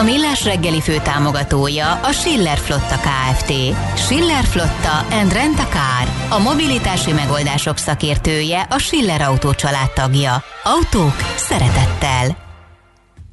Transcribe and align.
A 0.00 0.02
Millás 0.02 0.44
reggeli 0.44 0.80
fő 0.80 0.96
támogatója 1.02 1.92
a 1.92 2.12
Schiller 2.12 2.58
Flotta 2.58 2.96
KFT. 2.96 3.52
Schiller 3.96 4.44
Flotta 4.44 5.16
and 5.20 5.32
Rent 5.32 5.58
a 5.58 5.66
Car. 5.66 6.38
A 6.38 6.42
mobilitási 6.42 7.12
megoldások 7.12 7.76
szakértője 7.76 8.66
a 8.70 8.78
Schiller 8.78 9.20
Autó 9.20 9.52
tagja. 9.94 10.42
Autók 10.62 11.16
szeretettel. 11.36 12.36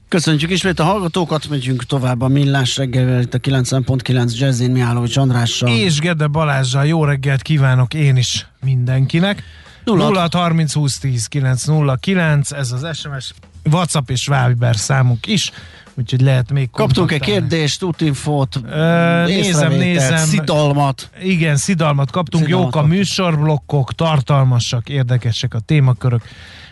Köszöntjük 0.07 0.51
ismét 0.51 0.79
a 0.79 0.83
hallgatókat, 0.83 1.49
megyünk 1.49 1.83
tovább 1.83 2.21
a 2.21 2.27
Millás 2.27 2.77
reggel 2.77 3.21
itt 3.21 3.33
a 3.33 3.39
90.9 3.39 4.37
Jazzin 4.37 4.71
Mihálovics 4.71 5.17
Andrással. 5.17 5.69
És 5.69 5.99
Gede 5.99 6.27
Balázsjal 6.27 6.85
jó 6.85 7.05
reggelt 7.05 7.41
kívánok 7.41 7.93
én 7.93 8.15
is 8.15 8.47
mindenkinek. 8.63 9.43
0 9.83 10.27
30 10.31 10.73
20 10.73 10.97
10 10.99 11.25
909, 11.25 12.51
ez 12.51 12.71
az 12.71 12.97
SMS, 12.97 13.33
WhatsApp 13.71 14.09
és 14.09 14.27
Viber 14.27 14.75
számunk 14.75 15.27
is 15.27 15.51
úgyhogy 16.01 16.21
lehet 16.21 16.51
még 16.51 16.69
Kaptunk 16.71 17.11
egy 17.11 17.21
kérdést, 17.21 17.83
útinfót, 17.83 18.61
nézem, 19.25 19.71
nézem. 19.71 20.17
Szidalmat. 20.17 21.09
Igen, 21.23 21.55
szidalmat 21.55 22.11
kaptunk, 22.11 22.43
szidalmat 22.43 22.73
jók 22.73 22.83
a 22.83 22.87
műsorblokkok, 22.87 23.93
tartalmasak, 23.93 24.89
érdekesek 24.89 25.53
a 25.53 25.59
témakörök, 25.59 26.21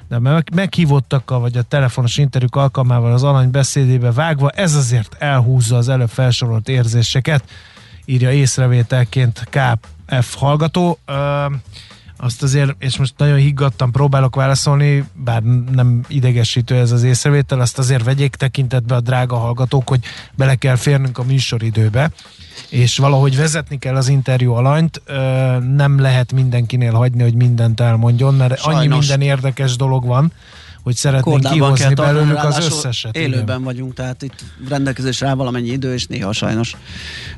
de 0.08 0.44
meghívottakkal, 0.53 1.39
vagy 1.39 1.58
a 1.58 1.61
telefonos 1.61 2.17
interjúk 2.17 2.55
alkalmával 2.55 3.13
az 3.13 3.23
alany 3.23 3.52
beszédébe 3.52 4.11
vágva, 4.11 4.49
ez 4.49 4.75
azért 4.75 5.16
elhúzza 5.19 5.77
az 5.77 5.89
előbb 5.89 6.09
felsorolt 6.09 6.69
érzéseket, 6.69 7.43
írja 8.05 8.31
észrevételként 8.31 9.47
KF 9.49 10.36
hallgató. 10.36 10.99
Uh, 11.08 11.16
azt 12.22 12.44
azért, 12.44 12.75
és 12.80 12.98
most 12.98 13.14
nagyon 13.17 13.38
higgadtan 13.38 13.92
próbálok 13.92 14.36
válaszolni, 14.36 15.03
bár 15.14 15.42
nem 15.72 16.02
idegesítő 16.08 16.76
ez 16.76 16.92
az 16.92 17.03
észrevétel, 17.03 17.59
azt 17.59 17.78
azért 17.78 18.03
vegyék 18.03 18.36
tekintetbe 18.36 18.95
a 18.95 19.02
drága 19.02 19.38
hallgatók, 19.38 19.89
hogy 19.89 20.00
bele 20.36 20.56
kell 20.56 20.76
férnünk 20.76 21.17
a 21.17 21.23
műsoridőbe, 21.23 22.11
és 22.70 22.98
valahogy 22.98 23.38
vezetni 23.38 23.80
kell 23.80 23.95
az 23.95 24.08
interjú 24.08 24.53
alanyt, 24.53 25.02
nem 25.76 26.00
lehet 26.00 26.31
mindenkinél 26.31 26.94
hagyni, 26.94 27.23
hogy 27.23 27.36
mindent 27.36 27.80
elmondjon, 27.80 28.33
mert 28.33 28.59
Sajnos. 28.59 28.81
annyi 28.81 28.88
minden 28.88 29.22
érdekes 29.22 29.76
dolog 29.76 30.06
van, 30.06 30.31
hogy 30.90 30.98
szeretnénk 30.98 31.52
kihozni 31.52 31.94
belőlük 31.94 32.44
az 32.44 32.66
összeset. 32.66 33.18
Élőben 33.18 33.44
igen. 33.44 33.64
vagyunk, 33.64 33.94
tehát 33.94 34.22
itt 34.22 34.44
rendelkezésre 34.70 35.28
áll 35.28 35.36
valamennyi 35.36 35.70
idő, 35.70 35.94
és 35.94 36.06
néha 36.06 36.32
sajnos 36.32 36.76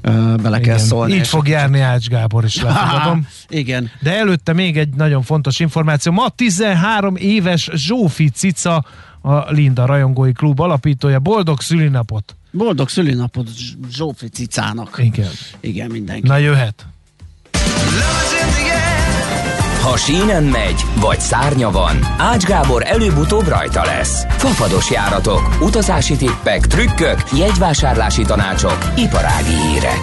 uh, 0.04 0.36
bele 0.36 0.58
igen. 0.58 0.62
kell 0.62 0.78
szólni. 0.78 1.14
Így 1.14 1.28
fog 1.28 1.48
járni 1.48 1.80
Ács 1.80 2.08
Gábor 2.08 2.44
is, 2.44 2.62
lefogadom. 2.62 3.28
igen. 3.50 3.92
De 4.02 4.18
előtte 4.18 4.54
még 4.54 4.78
egy 4.78 4.90
nagyon 4.90 5.22
fontos 5.22 5.60
információ. 5.60 6.12
Ma 6.12 6.30
13 6.30 7.16
éves 7.16 7.70
Zsófi 7.74 8.30
Cica, 8.30 8.86
a 9.22 9.52
Linda 9.52 9.86
Rajongói 9.86 10.32
Klub 10.32 10.60
alapítója. 10.60 11.20
Boldog 11.20 11.62
szülinapot! 11.62 12.36
Boldog 12.52 12.90
szülinapot 12.90 13.48
Zsófi 13.92 14.28
Cicának. 14.28 15.00
Igen. 15.04 15.30
Igen, 15.60 15.92
mindenki. 15.92 16.28
Na 16.28 16.38
jöhet. 16.38 16.86
Ha 19.82 19.98
sínen 19.98 20.44
megy, 20.44 20.86
vagy 21.00 21.20
szárnya 21.20 21.72
van, 21.72 22.00
Ács 22.18 22.44
Gábor 22.44 22.84
előbb-utóbb 22.86 23.48
rajta 23.48 23.86
lesz. 23.86 24.26
Fafados 24.30 24.92
járatok, 24.92 25.58
utazási 25.61 26.16
tippek, 26.16 26.67
trükkök, 26.67 27.23
jegyvásárlási 27.38 28.22
tanácsok, 28.22 28.78
iparági 28.95 29.55
hírek. 29.55 30.02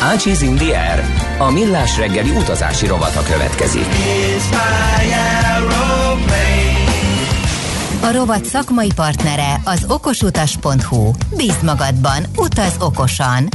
Ácsiz 0.00 0.42
Indier, 0.42 1.04
a 1.38 1.50
millás 1.50 1.96
reggeli 1.96 2.30
utazási 2.30 2.86
rovata 2.86 3.22
következik. 3.22 3.86
A 8.00 8.12
rovat 8.12 8.44
szakmai 8.44 8.90
partnere 8.94 9.60
az 9.64 9.84
okosutas.hu. 9.88 11.10
Bíz 11.36 11.62
magadban, 11.62 12.24
utaz 12.36 12.74
okosan! 12.78 13.48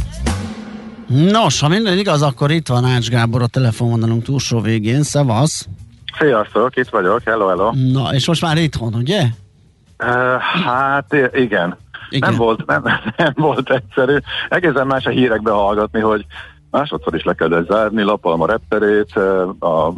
Nos, 1.08 1.60
ha 1.60 1.68
minden 1.68 1.98
igaz, 1.98 2.22
akkor 2.22 2.52
itt 2.52 2.68
van 2.68 2.86
Ács 2.86 3.10
Gábor 3.10 3.42
a 3.42 3.48
telefonvonalunk 3.48 4.24
túlsó 4.24 4.62
végén. 4.62 5.04
Szevasz! 5.04 5.68
Sziasztok, 6.20 6.76
itt 6.76 6.90
vagyok, 6.90 7.22
hello, 7.24 7.48
hello. 7.48 7.72
Na, 7.92 8.14
és 8.14 8.28
most 8.28 8.42
már 8.42 8.58
itthon, 8.58 8.94
ugye? 8.94 9.24
Uh, 10.00 10.40
hát 10.40 11.14
igen. 11.14 11.78
igen. 12.10 12.30
Nem, 12.30 12.36
volt, 12.36 12.66
nem, 12.66 12.84
nem 13.18 13.34
volt 13.36 13.70
egyszerű. 13.70 14.18
Egészen 14.50 14.88
más 14.88 15.06
a 15.06 15.10
hírekbe 15.10 15.52
hallgatni, 15.52 16.00
hogy 16.00 16.26
másodszor 16.72 17.16
is 17.16 17.24
le 17.24 17.34
kellett 17.34 17.70
zárni, 17.70 18.02
lapalom 18.02 18.42
a 18.42 18.46
repterét, 18.46 19.16
a, 19.60 19.94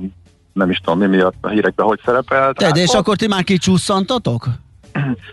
nem 0.54 0.70
is 0.70 0.78
tudom 0.78 1.00
mi 1.00 1.06
miatt 1.06 1.36
a 1.42 1.50
hírekbe 1.50 1.84
hogy 1.84 2.00
szerepelt. 2.06 2.58
Te, 2.58 2.66
hát, 2.66 2.78
és 2.78 2.90
ott... 2.90 2.96
akkor 2.96 3.16
ti 3.16 3.28
már 3.28 3.44
kicsúszantatok? 3.44 4.48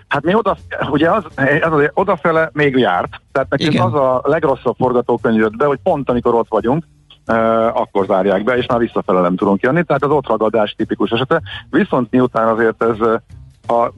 Hát 0.09 0.23
mi 0.23 0.35
oda, 0.35 0.57
ugye 0.91 1.11
az, 1.11 1.25
az, 1.61 1.73
az 1.73 1.91
odafele 1.95 2.51
még 2.53 2.77
járt, 2.77 3.21
tehát 3.33 3.51
nekünk 3.51 3.73
Igen. 3.73 3.87
az 3.87 3.95
a 3.95 4.21
legrosszabb 4.25 4.77
forgatókönyv 4.79 5.39
jött 5.39 5.57
be, 5.57 5.65
hogy 5.65 5.79
pont 5.83 6.11
amikor 6.11 6.35
ott 6.35 6.49
vagyunk, 6.49 6.85
Uh, 7.27 7.37
akkor 7.81 8.07
zárják 8.07 8.45
be, 8.45 8.57
és 8.57 8.67
már 8.67 8.79
visszafele 8.79 9.21
nem 9.21 9.37
tudunk 9.37 9.63
jönni, 9.63 9.85
tehát 9.85 10.05
az 10.05 10.11
ott 10.11 10.29
ragadás 10.29 10.75
tipikus 10.77 11.11
esete. 11.11 11.43
Viszont 11.71 12.11
miután 12.11 12.49
azért 12.49 12.83
ez 12.83 13.01
a 13.77 13.93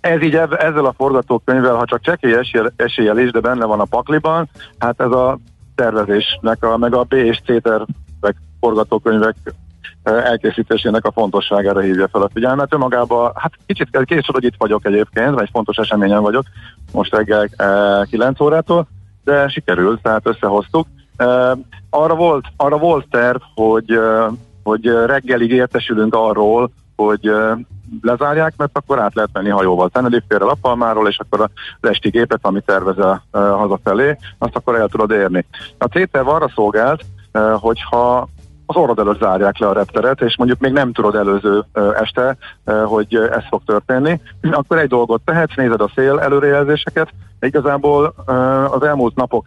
ez 0.00 0.22
így 0.22 0.34
ezzel 0.34 0.84
a 0.84 0.94
forgatókönyvvel, 0.96 1.74
ha 1.74 1.84
csak 1.84 2.00
csekély 2.00 2.34
eséllyel, 2.34 2.72
eséllyel 2.76 3.18
is, 3.18 3.30
de 3.30 3.40
benne 3.40 3.64
van 3.64 3.80
a 3.80 3.84
pakliban, 3.84 4.48
hát 4.78 5.00
ez 5.00 5.10
a 5.10 5.38
tervezésnek, 5.74 6.64
a, 6.64 6.76
meg 6.76 6.94
a 6.94 7.02
B 7.02 7.12
és 7.12 7.40
C 7.40 7.62
tervek, 7.62 8.36
forgatókönyvek 8.60 9.36
elkészítésének 10.08 11.04
a 11.04 11.12
fontosságára 11.12 11.80
hívja 11.80 12.08
fel 12.08 12.22
a 12.22 12.30
figyelmet. 12.32 12.72
Önmagában, 12.72 13.32
hát 13.34 13.52
kicsit 13.66 13.88
később, 14.04 14.34
hogy 14.34 14.44
itt 14.44 14.58
vagyok 14.58 14.86
egyébként, 14.86 15.34
vagy 15.34 15.42
egy 15.42 15.50
fontos 15.52 15.76
eseményen 15.76 16.22
vagyok, 16.22 16.44
most 16.92 17.14
reggel 17.14 17.48
9 18.04 18.40
órától, 18.40 18.86
de 19.24 19.48
sikerült, 19.48 20.02
tehát 20.02 20.26
összehoztuk. 20.26 20.86
Arra 21.90 22.14
volt, 22.14 22.44
arra 22.56 22.78
volt 22.78 23.06
terv, 23.10 23.40
hogy, 23.54 24.00
hogy 24.62 24.86
reggelig 25.06 25.50
értesülünk 25.50 26.14
arról, 26.14 26.70
hogy 26.96 27.32
lezárják, 28.02 28.54
mert 28.56 28.78
akkor 28.78 28.98
át 28.98 29.14
lehet 29.14 29.30
menni 29.32 29.48
hajóval 29.48 29.88
Tenerife-re, 29.88 30.44
Lapalmáról, 30.44 31.08
és 31.08 31.18
akkor 31.18 31.40
az 31.80 31.88
esti 31.88 32.08
gépet, 32.08 32.38
ami 32.42 32.60
tervezel 32.60 33.22
hazafelé, 33.32 34.16
azt 34.38 34.56
akkor 34.56 34.74
el 34.74 34.88
tudod 34.88 35.10
érni. 35.10 35.46
A 35.78 35.84
C-terv 35.84 36.28
arra 36.28 36.50
szolgált, 36.54 37.04
hogyha 37.54 38.28
az 38.70 38.76
orrod 38.76 38.98
előtt 38.98 39.20
zárják 39.20 39.58
le 39.58 39.68
a 39.68 39.72
repteret, 39.72 40.20
és 40.20 40.36
mondjuk 40.36 40.58
még 40.58 40.72
nem 40.72 40.92
tudod 40.92 41.14
előző 41.14 41.64
este, 41.98 42.36
hogy 42.84 43.14
ez 43.14 43.42
fog 43.48 43.62
történni, 43.64 44.20
akkor 44.50 44.78
egy 44.78 44.88
dolgot 44.88 45.20
tehetsz, 45.24 45.54
nézed 45.56 45.80
a 45.80 45.90
szél 45.94 46.18
előrejelzéseket, 46.18 47.08
igazából 47.40 48.14
az 48.70 48.82
elmúlt 48.82 49.14
napok 49.14 49.46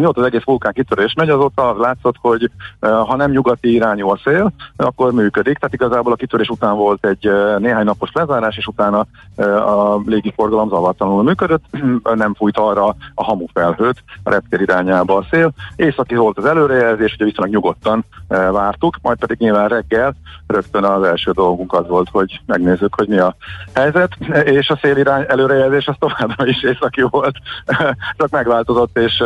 mióta 0.00 0.20
az 0.20 0.26
egész 0.26 0.44
vulkán 0.44 0.72
kitörés 0.72 1.14
megy, 1.14 1.28
azóta 1.28 1.70
az 1.70 1.78
látszott, 1.78 2.16
hogy 2.20 2.50
ha 2.80 3.16
nem 3.16 3.30
nyugati 3.30 3.72
irányú 3.72 4.08
a 4.08 4.18
szél, 4.24 4.52
akkor 4.76 5.12
működik. 5.12 5.58
Tehát 5.58 5.74
igazából 5.74 6.12
a 6.12 6.16
kitörés 6.16 6.48
után 6.48 6.76
volt 6.76 7.06
egy 7.06 7.30
néhány 7.58 7.84
napos 7.84 8.10
lezárás, 8.12 8.56
és 8.56 8.66
utána 8.66 9.06
a 9.36 10.00
légiforgalom 10.06 10.68
zavartalanul 10.68 11.22
működött, 11.22 11.64
nem 12.14 12.34
fújt 12.34 12.58
arra 12.58 12.96
a 13.14 13.24
hamu 13.24 13.46
felhőt 13.52 14.02
a 14.22 14.30
reptér 14.30 14.60
irányába 14.60 15.16
a 15.16 15.26
szél. 15.30 15.52
Északi 15.76 16.14
volt 16.14 16.38
az 16.38 16.44
előrejelzés, 16.44 17.14
ugye 17.14 17.24
viszonylag 17.24 17.54
nyugodtan 17.54 18.04
vártuk, 18.28 18.98
majd 19.02 19.18
pedig 19.18 19.38
nyilván 19.38 19.68
reggel 19.68 20.14
rögtön 20.46 20.84
az 20.84 21.02
első 21.02 21.30
dolgunk 21.30 21.72
az 21.72 21.88
volt, 21.88 22.08
hogy 22.12 22.40
megnézzük, 22.46 22.94
hogy 22.94 23.08
mi 23.08 23.18
a 23.18 23.36
helyzet, 23.74 24.16
és 24.44 24.68
a 24.68 24.78
szél 24.82 24.96
irány 24.96 25.24
előrejelzés 25.28 25.86
az 25.86 25.94
továbbra 25.98 26.46
is 26.46 26.62
északi 26.62 27.02
volt, 27.02 27.36
csak 28.18 28.30
megváltozott, 28.30 28.98
és 28.98 29.22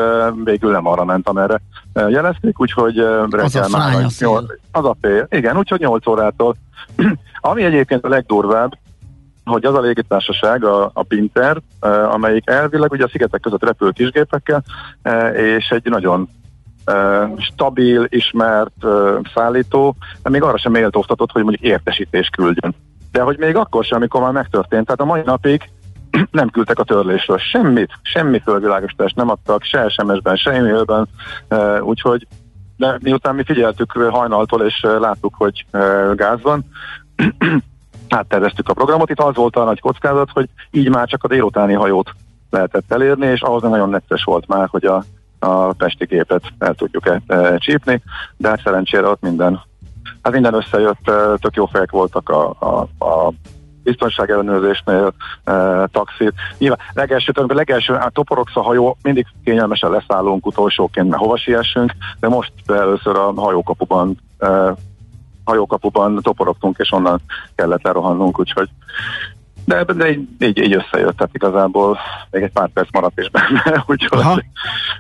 végül 0.59 0.77
nem 0.77 0.87
arra 0.87 1.05
ment, 1.05 1.29
amerre 1.29 1.61
jelezték, 1.95 2.61
úgyhogy 2.61 2.97
reggel 3.31 3.69
már 3.69 4.05
az 4.73 4.85
a 4.85 4.97
fél, 5.01 5.27
igen, 5.31 5.57
úgyhogy 5.57 5.81
8 5.81 6.07
órától. 6.07 6.57
Ami 7.41 7.63
egyébként 7.63 8.05
a 8.05 8.09
legdurvább, 8.09 8.79
hogy 9.45 9.65
az 9.65 9.75
a 9.75 9.81
légitársaság, 9.81 10.65
a, 10.65 10.91
a 10.95 11.03
Pinter, 11.03 11.61
amelyik 12.11 12.51
elvileg 12.51 12.93
ugye 12.93 13.05
a 13.05 13.09
szigetek 13.09 13.41
között 13.41 13.65
repül 13.65 13.93
kisgépekkel, 13.93 14.63
és 15.35 15.69
egy 15.69 15.85
nagyon 15.85 16.29
stabil, 17.39 18.07
ismert 18.09 18.87
szállító, 19.35 19.97
még 20.23 20.43
arra 20.43 20.59
sem 20.59 20.73
méltóztatott, 20.73 21.33
hogy 21.33 21.43
mondjuk 21.43 21.71
értesítést 21.71 22.37
küldjön. 22.37 22.75
De 23.13 23.21
hogy 23.21 23.39
még 23.39 23.57
akkor 23.57 23.85
sem, 23.85 23.99
amikor 23.99 24.21
már 24.21 24.33
megtörtént. 24.33 24.85
Tehát 24.85 25.01
a 25.01 25.05
mai 25.05 25.23
napig 25.25 25.71
nem 26.31 26.49
küldtek 26.49 26.79
a 26.79 26.85
törlésről 26.85 27.39
semmit, 27.39 27.91
semmi 28.03 28.41
fölvilágosítást 28.45 29.17
nem 29.17 29.31
adtak, 29.31 29.63
se 29.63 29.89
SMS-ben, 29.89 30.37
se 30.37 30.51
e-mailben, 30.53 31.09
úgyhogy 31.81 32.27
de 32.77 32.99
miután 33.03 33.35
mi 33.35 33.43
figyeltük 33.45 33.93
hajnaltól, 33.93 34.63
és 34.63 34.81
láttuk, 34.81 35.35
hogy 35.35 35.67
gáz 36.15 36.43
van, 36.43 36.65
átterveztük 38.09 38.69
a 38.69 38.75
programot. 38.75 39.11
Itt 39.11 39.21
az 39.21 39.35
volt 39.35 39.57
a 39.57 39.65
nagy 39.65 39.81
kockázat, 39.81 40.31
hogy 40.33 40.49
így 40.71 40.89
már 40.89 41.09
csak 41.09 41.25
a 41.25 41.29
délutáni 41.29 41.73
hajót 41.73 42.11
lehetett 42.51 42.93
elérni, 42.93 43.27
és 43.27 43.41
ahhoz 43.41 43.63
nagyon 43.63 43.89
necces 43.89 44.25
volt 44.25 44.47
már, 44.47 44.69
hogy 44.71 44.85
a, 44.85 45.05
a 45.39 45.73
pesti 45.73 46.05
gépet 46.05 46.43
el 46.59 46.75
tudjuk-e 46.75 47.21
e, 47.27 47.59
csípni, 47.59 48.03
de 48.37 48.49
hát 48.49 48.61
szerencsére 48.65 49.07
ott 49.07 49.23
minden, 49.23 49.61
hát 50.23 50.33
minden 50.33 50.55
összejött, 50.55 51.09
e, 51.09 51.37
tök 51.37 51.55
jó 51.55 51.67
fejek 51.67 51.91
voltak 51.91 52.29
a, 52.29 52.57
a, 52.59 53.05
a 53.05 53.33
biztonság 53.89 54.31
ellenőrzésnél, 54.31 55.13
e, 55.45 55.87
taxit. 55.93 56.33
Nyilván 56.59 56.79
legelső, 56.93 57.33
legelső 57.47 57.95
hát 57.95 58.13
toporogsz 58.13 58.57
a 58.57 58.63
hajó, 58.63 58.97
mindig 59.03 59.27
kényelmesen 59.45 59.91
leszállunk 59.91 60.47
utolsóként, 60.47 61.09
mert 61.09 61.23
hova 61.23 61.37
siessünk, 61.37 61.93
de 62.21 62.29
most 62.29 62.53
először 62.67 63.17
a 63.17 63.33
hajókapuban 63.37 64.17
e, 64.39 64.75
hajókapuban 65.45 66.21
toporogtunk, 66.23 66.79
és 66.79 66.93
onnan 66.93 67.21
kellett 67.55 67.83
lerohannunk, 67.83 68.39
úgyhogy 68.39 68.69
de, 69.69 69.85
de 69.85 70.11
így, 70.11 70.29
így, 70.39 70.59
így 70.59 70.75
összejött, 70.75 71.17
tehát 71.17 71.35
igazából 71.35 71.99
még 72.31 72.43
egy 72.43 72.53
pár 72.53 72.69
perc 72.69 72.89
maradt 72.93 73.21
is 73.21 73.31
benne, 73.31 73.63
úgyhogy, 73.87 74.45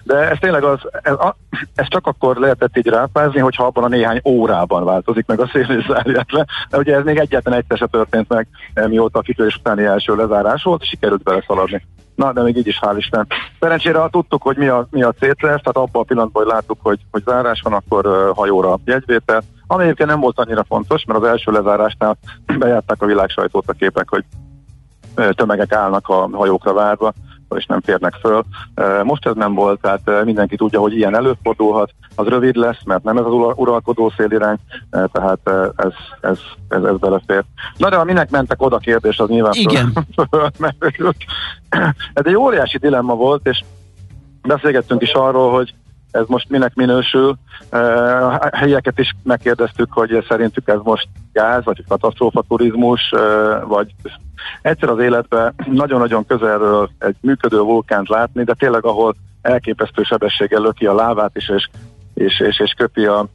de 0.03 0.31
ez 0.31 0.39
tényleg 0.41 0.65
az, 0.65 0.79
ez, 1.03 1.13
a, 1.13 1.37
ez 1.75 1.89
csak 1.89 2.07
akkor 2.07 2.37
lehetett 2.37 2.77
így 2.77 2.87
rápázni, 2.87 3.41
hogyha 3.41 3.65
abban 3.65 3.85
a 3.85 3.89
néhány 3.89 4.21
órában 4.25 4.85
változik 4.85 5.27
meg 5.27 5.41
a 5.41 5.51
szél 5.53 5.85
le, 5.87 6.47
de 6.71 6.79
ugye 6.79 6.97
ez 6.97 7.05
még 7.05 7.19
egyetlen 7.19 7.55
egyszer 7.55 7.79
se 7.79 7.87
történt 7.87 8.29
meg, 8.29 8.49
mióta 8.89 9.19
a 9.19 9.23
kitörés 9.23 9.57
utáni 9.57 9.85
első 9.85 10.15
lezárás 10.15 10.63
volt, 10.63 10.85
sikerült 10.85 11.23
beleszaladni. 11.23 11.87
Na, 12.15 12.33
de 12.33 12.43
még 12.43 12.57
így 12.57 12.67
is 12.67 12.79
hál' 12.83 12.95
Isten. 12.97 13.27
Szerencsére, 13.61 13.99
ha 13.99 14.09
tudtuk, 14.09 14.43
hogy 14.43 14.57
mi 14.57 14.67
a, 14.67 14.87
mi 14.91 15.03
a 15.03 15.13
célterv, 15.13 15.61
tehát 15.61 15.77
abban 15.77 16.03
a 16.03 16.05
pillanatban, 16.05 16.43
hogy 16.43 16.53
láttuk, 16.53 16.79
hogy, 16.83 17.01
hogy 17.11 17.23
zárás 17.25 17.61
van, 17.61 17.73
akkor 17.73 18.07
uh, 18.07 18.37
hajóra 18.37 18.79
jegyvétel, 18.85 19.43
ami 19.67 19.83
egyébként 19.83 20.09
nem 20.09 20.21
volt 20.21 20.39
annyira 20.39 20.65
fontos, 20.65 21.05
mert 21.05 21.21
az 21.21 21.29
első 21.29 21.53
lezárásnál 21.53 22.19
bejárták 22.59 23.03
a 23.03 23.07
világ 23.07 23.29
sajtót 23.29 23.69
a 23.69 23.73
képek, 23.73 24.09
hogy 24.09 24.25
tömegek 25.31 25.73
állnak 25.73 26.09
a 26.09 26.29
hajókra 26.33 26.73
várva, 26.73 27.13
és 27.57 27.67
nem 27.67 27.81
férnek 27.81 28.15
föl. 28.15 28.45
Most 29.03 29.27
ez 29.27 29.35
nem 29.35 29.55
volt, 29.55 29.81
tehát 29.81 30.25
mindenki 30.25 30.57
tudja, 30.57 30.81
hogy 30.81 30.97
ilyen 30.97 31.17
előfordulhat, 31.17 31.95
az 32.15 32.27
rövid 32.27 32.57
lesz, 32.57 32.83
mert 32.85 33.03
nem 33.03 33.17
ez 33.17 33.25
az 33.25 33.33
uralkodó 33.55 34.13
szélirány, 34.17 34.57
tehát 34.91 35.51
ez, 35.77 35.93
ez, 36.21 36.39
ez, 36.69 36.83
ez 36.83 36.97
belefér. 36.99 37.45
Na 37.77 37.89
de 37.89 37.97
ha 37.97 38.05
minek 38.05 38.31
mentek 38.31 38.63
oda 38.63 38.79
kérdés, 38.79 39.19
az 39.19 39.29
nyilván 39.29 39.53
Igen. 39.55 39.93
Föl, 40.31 41.13
ez 42.13 42.25
egy 42.25 42.37
óriási 42.37 42.79
dilemma 42.79 43.15
volt, 43.15 43.47
és 43.47 43.65
beszélgettünk 44.43 45.03
is 45.03 45.13
arról, 45.13 45.53
hogy 45.53 45.75
ez 46.19 46.27
most 46.27 46.49
minek 46.49 46.75
minősül. 46.75 47.39
A 47.71 48.57
helyeket 48.57 48.99
is 48.99 49.15
megkérdeztük, 49.23 49.93
hogy 49.93 50.25
szerintük 50.29 50.69
ez 50.69 50.79
most 50.83 51.09
gáz, 51.33 51.65
vagy 51.65 51.85
katasztrófa 51.89 52.45
turizmus, 52.49 53.13
vagy 53.67 53.95
egyszer 54.63 54.89
az 54.89 54.99
életben 54.99 55.55
nagyon-nagyon 55.67 56.27
közelről 56.27 56.91
egy 56.99 57.17
működő 57.21 57.59
vulkánt 57.59 58.09
látni, 58.09 58.45
de 58.45 58.55
tényleg 58.55 58.85
ahol 58.85 59.15
elképesztő 59.43 60.03
sebességgel 60.03 60.61
löki 60.61 60.87
a 60.87 60.95
lávát 60.95 61.37
is, 61.37 61.49
és, 61.49 61.69
és, 62.15 62.41
és, 62.41 62.61
és 62.61 62.73
köpi 62.77 63.05
a, 63.05 63.27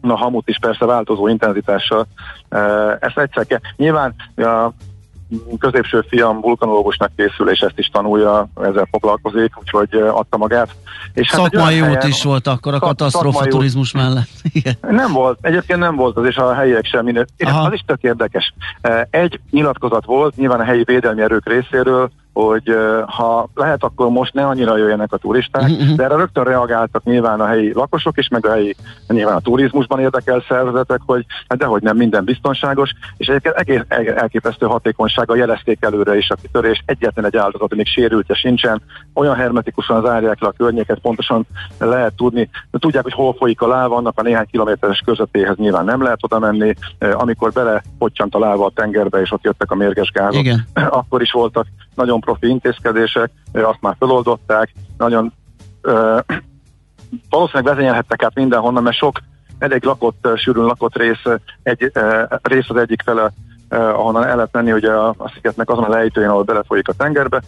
a 0.00 0.16
hamut 0.16 0.48
is 0.48 0.58
persze 0.58 0.84
változó 0.84 1.28
intenzitással. 1.28 2.06
Ezt 3.00 3.18
egyszer 3.18 3.46
kell. 3.46 3.60
Nyilván 3.76 4.14
a 4.36 4.70
középső 5.58 6.04
fiam 6.08 6.40
vulkanológusnak 6.40 7.10
készül, 7.16 7.50
és 7.50 7.60
ezt 7.60 7.78
is 7.78 7.86
tanulja, 7.86 8.48
ezzel 8.62 8.88
foglalkozik, 8.90 9.52
úgyhogy 9.58 9.88
adta 9.92 10.36
magát. 10.36 10.74
És 11.12 11.30
hát 11.30 11.40
Szakmai 11.40 11.80
út 11.80 12.04
is 12.04 12.22
volt 12.22 12.46
akkor 12.46 12.74
a 12.74 12.78
katasztrófa 12.78 13.44
turizmus 13.44 13.92
mellett. 13.92 14.28
Igen. 14.52 14.74
Nem 14.80 15.12
volt, 15.12 15.38
egyébként 15.40 15.78
nem 15.78 15.96
volt 15.96 16.16
az, 16.16 16.26
és 16.26 16.36
a 16.36 16.54
helyiek 16.54 16.84
sem 16.84 17.04
minő. 17.04 17.26
Az 17.38 17.72
is 17.72 17.84
tök 17.86 18.02
érdekes. 18.02 18.54
Egy 19.10 19.40
nyilatkozat 19.50 20.04
volt, 20.04 20.36
nyilván 20.36 20.60
a 20.60 20.64
helyi 20.64 20.82
védelmi 20.84 21.22
erők 21.22 21.48
részéről, 21.48 22.10
hogy 22.44 22.76
ha 23.06 23.48
lehet, 23.54 23.84
akkor 23.84 24.10
most 24.10 24.34
ne 24.34 24.46
annyira 24.46 24.76
jöjjenek 24.76 25.12
a 25.12 25.16
turisták, 25.16 25.62
uh-huh. 25.62 25.96
de 25.96 26.04
erre 26.04 26.16
rögtön 26.16 26.44
reagáltak 26.44 27.04
nyilván 27.04 27.40
a 27.40 27.46
helyi 27.46 27.72
lakosok 27.72 28.18
is, 28.18 28.28
meg 28.28 28.46
a 28.46 28.50
helyi, 28.50 28.74
nyilván 29.08 29.36
a 29.36 29.40
turizmusban 29.40 30.00
érdekel 30.00 30.44
szervezetek, 30.48 31.00
hogy 31.06 31.24
hát 31.48 31.58
dehogy 31.58 31.82
nem 31.82 31.96
minden 31.96 32.24
biztonságos, 32.24 32.90
és 33.16 33.26
egyébként 33.26 33.54
egész 33.54 33.80
elképesztő 34.16 34.66
hatékonysága 34.66 35.36
jelezték 35.36 35.78
előre 35.84 36.16
is 36.16 36.30
a 36.30 36.34
kitörés, 36.34 36.82
egyetlen 36.86 37.24
egy 37.24 37.36
áldozat, 37.36 37.74
még 37.74 37.86
sérültje 37.86 38.34
sincsen, 38.34 38.82
olyan 39.14 39.34
hermetikusan 39.34 40.02
zárják 40.02 40.40
le 40.40 40.48
a 40.48 40.54
környéket, 40.56 40.98
pontosan 40.98 41.46
lehet 41.78 42.16
tudni, 42.16 42.50
tudják, 42.70 43.02
hogy 43.02 43.12
hol 43.12 43.34
folyik 43.38 43.60
a 43.60 43.66
láva, 43.66 43.96
annak 43.96 44.18
a 44.18 44.22
néhány 44.22 44.46
kilométeres 44.50 45.02
közöttéhez 45.04 45.56
nyilván 45.56 45.84
nem 45.84 46.02
lehet 46.02 46.18
oda 46.20 46.38
menni, 46.38 46.74
amikor 46.98 47.52
bele 47.52 47.82
a 48.30 48.38
láva 48.38 48.64
a 48.64 48.72
tengerbe, 48.74 49.20
és 49.20 49.32
ott 49.32 49.44
jöttek 49.44 49.70
a 49.70 49.74
mérges 49.74 50.10
gázok, 50.10 50.40
Igen. 50.40 50.66
akkor 50.98 51.22
is 51.22 51.32
voltak 51.32 51.66
nagyon 51.98 52.20
profi 52.20 52.46
intézkedések, 52.46 53.30
azt 53.52 53.80
már 53.80 53.96
feloldották, 53.98 54.72
nagyon 54.96 55.32
ö, 55.80 56.18
valószínűleg 57.30 57.74
vezényelhettek 57.74 58.22
át 58.22 58.34
mindenhonnan, 58.34 58.82
mert 58.82 58.96
sok 58.96 59.18
elég 59.58 59.84
lakott, 59.84 60.28
sűrűn 60.36 60.64
lakott 60.64 60.96
rész, 60.96 61.22
egy, 61.62 61.92
rész 62.42 62.68
az 62.68 62.76
egyik 62.76 63.02
fele, 63.02 63.32
ahonnan 63.68 64.24
el 64.24 64.36
lehet 64.36 64.52
menni 64.52 64.72
ugye 64.72 64.92
a, 64.92 65.08
a 65.08 65.30
szigetnek 65.34 65.70
azon 65.70 65.84
a 65.84 65.88
lejtőjén, 65.88 66.30
ahol 66.30 66.42
belefolyik 66.42 66.88
a 66.88 66.92
tengerbe, 66.92 67.42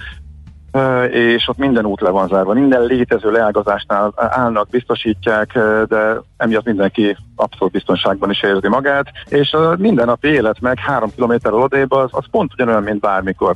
és 1.11 1.49
ott 1.49 1.57
minden 1.57 1.85
út 1.85 2.01
le 2.01 2.11
van 2.11 2.29
zárva, 2.29 2.53
minden 2.53 2.83
létező 2.83 3.31
leágazásnál 3.31 4.13
állnak, 4.17 4.69
biztosítják, 4.69 5.53
de 5.89 6.21
emiatt 6.37 6.65
mindenki 6.65 7.17
abszolút 7.37 7.73
biztonságban 7.73 8.31
is 8.31 8.43
érzi 8.43 8.69
magát, 8.69 9.07
és 9.29 9.53
a 9.53 9.77
mindennapi 9.79 10.29
élet 10.29 10.61
meg 10.61 10.79
három 10.79 11.11
kilométer 11.15 11.53
odébb 11.53 11.93
az, 11.93 12.09
az 12.13 12.25
pont 12.31 12.53
ugyanolyan, 12.53 12.83
mint 12.83 13.01
bármikor. 13.01 13.55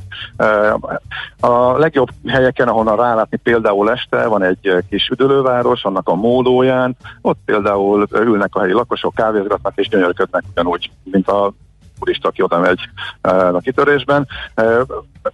A 1.39 1.77
legjobb 1.77 2.09
helyeken, 2.27 2.67
ahonnan 2.67 2.95
rálátni 2.95 3.37
például 3.37 3.91
este 3.91 4.27
van 4.27 4.43
egy 4.43 4.83
kis 4.89 5.09
üdülőváros, 5.09 5.83
annak 5.83 6.09
a 6.09 6.15
módóján, 6.15 6.95
ott 7.21 7.39
például 7.45 8.07
ülnek 8.11 8.55
a 8.55 8.59
helyi 8.59 8.73
lakosok, 8.73 9.15
kávézgatnak 9.15 9.73
és 9.75 9.89
gyönyörködnek 9.89 10.43
ugyanúgy, 10.51 10.91
mint 11.03 11.29
a 11.29 11.53
turista, 11.99 12.27
aki 12.27 12.41
oda 12.41 12.59
megy 12.59 12.79
a 13.21 13.59
kitörésben. 13.59 14.27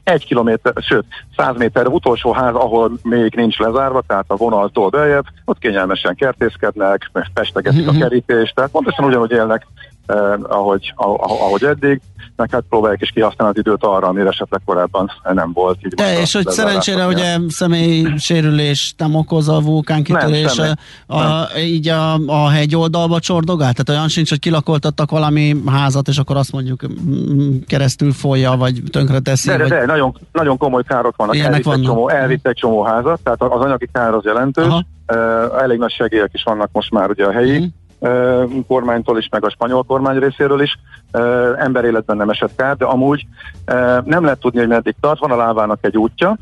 Egy 0.03 0.25
kilométer, 0.25 0.73
sőt, 0.77 1.05
száz 1.37 1.57
méter 1.57 1.87
utolsó 1.87 2.31
ház, 2.31 2.55
ahol 2.55 2.91
még 3.03 3.35
nincs 3.35 3.57
lezárva, 3.57 4.03
tehát 4.07 4.25
a 4.27 4.35
vonaltól 4.35 4.89
beljebb, 4.89 5.25
ott 5.45 5.59
kényelmesen 5.59 6.15
kertészkednek, 6.15 7.11
festegetik 7.33 7.87
a 7.87 7.91
mhm. 7.91 8.01
kerítést, 8.01 8.55
tehát 8.55 8.71
pontosan 8.71 9.05
ugyanúgy 9.05 9.31
élnek 9.31 9.67
eh, 10.05 10.33
ahogy, 10.43 10.93
ahogy 10.95 11.63
eddig, 11.63 12.01
meg 12.35 12.49
hát 12.51 12.63
próbálják 12.69 13.01
is 13.01 13.09
kihasználni 13.09 13.53
az 13.57 13.65
időt 13.65 13.83
arra, 13.83 14.07
amire 14.07 14.27
esetleg 14.27 14.61
korábban 14.65 15.11
nem 15.33 15.51
volt. 15.53 15.77
Így 15.85 15.93
De 15.93 16.19
és 16.19 16.33
hogy 16.33 16.47
szerencsére 16.47 17.07
ugye 17.07 17.37
személy 17.47 18.07
sérülés 18.17 18.93
nem 18.97 19.15
okoz 19.15 19.49
a 19.49 19.59
vulkánkitörés, 19.61 20.55
nem, 20.55 20.73
a, 21.07 21.15
a, 21.15 21.47
így 21.57 21.87
a, 21.87 22.13
a 22.13 22.49
hegy 22.49 22.75
oldalba 22.75 23.19
csordogál? 23.19 23.73
Tehát 23.73 23.89
olyan 23.89 24.07
sincs, 24.07 24.29
hogy 24.29 24.39
kilakoltattak 24.39 25.11
valami 25.11 25.55
házat, 25.65 26.07
és 26.07 26.17
akkor 26.17 26.35
azt 26.35 26.51
mondjuk 26.51 26.81
mm, 26.87 27.57
keresztül 27.67 28.11
folyja, 28.11 28.51
vagy 28.51 28.81
tönkre 28.91 29.19
teszi? 29.19 29.49
De, 29.49 29.57
de, 29.57 29.63
vagy... 29.63 29.71
de 29.71 29.85
nagyon, 29.85 30.17
nagyon 30.31 30.57
komoly 30.57 30.83
károk 30.83 31.15
vannak. 31.15 31.37
Elvitt, 31.37 31.63
vannak. 31.63 31.81
Egy 31.81 31.87
csomó, 31.87 32.09
elvitt 32.09 32.47
egy 32.47 32.55
csomó 32.55 32.83
házat, 32.83 33.19
tehát 33.23 33.41
az 33.41 33.61
anyagi 33.61 33.89
kár 33.91 34.13
az 34.13 34.23
jelentős. 34.23 34.65
Aha. 34.65 34.83
Uh, 35.13 35.61
elég 35.61 35.77
nagy 35.77 35.91
segélyek 35.91 36.29
is 36.33 36.43
vannak 36.43 36.69
most 36.71 36.91
már 36.91 37.09
ugye 37.09 37.25
a 37.25 37.31
helyi. 37.31 37.57
Uh-huh 37.57 37.71
kormánytól 38.67 39.17
is, 39.17 39.27
meg 39.31 39.45
a 39.45 39.49
spanyol 39.49 39.83
kormány 39.83 40.19
részéről 40.19 40.61
is. 40.61 40.79
Emberéletben 41.57 42.17
nem 42.17 42.29
esett 42.29 42.55
kár, 42.55 42.77
de 42.77 42.85
amúgy 42.85 43.25
nem 44.03 44.23
lehet 44.23 44.39
tudni, 44.39 44.59
hogy 44.59 44.67
meddig 44.67 44.95
tart. 44.99 45.19
Van 45.19 45.31
a 45.31 45.35
lávának 45.35 45.79
egy 45.81 45.97
útja, 45.97 46.37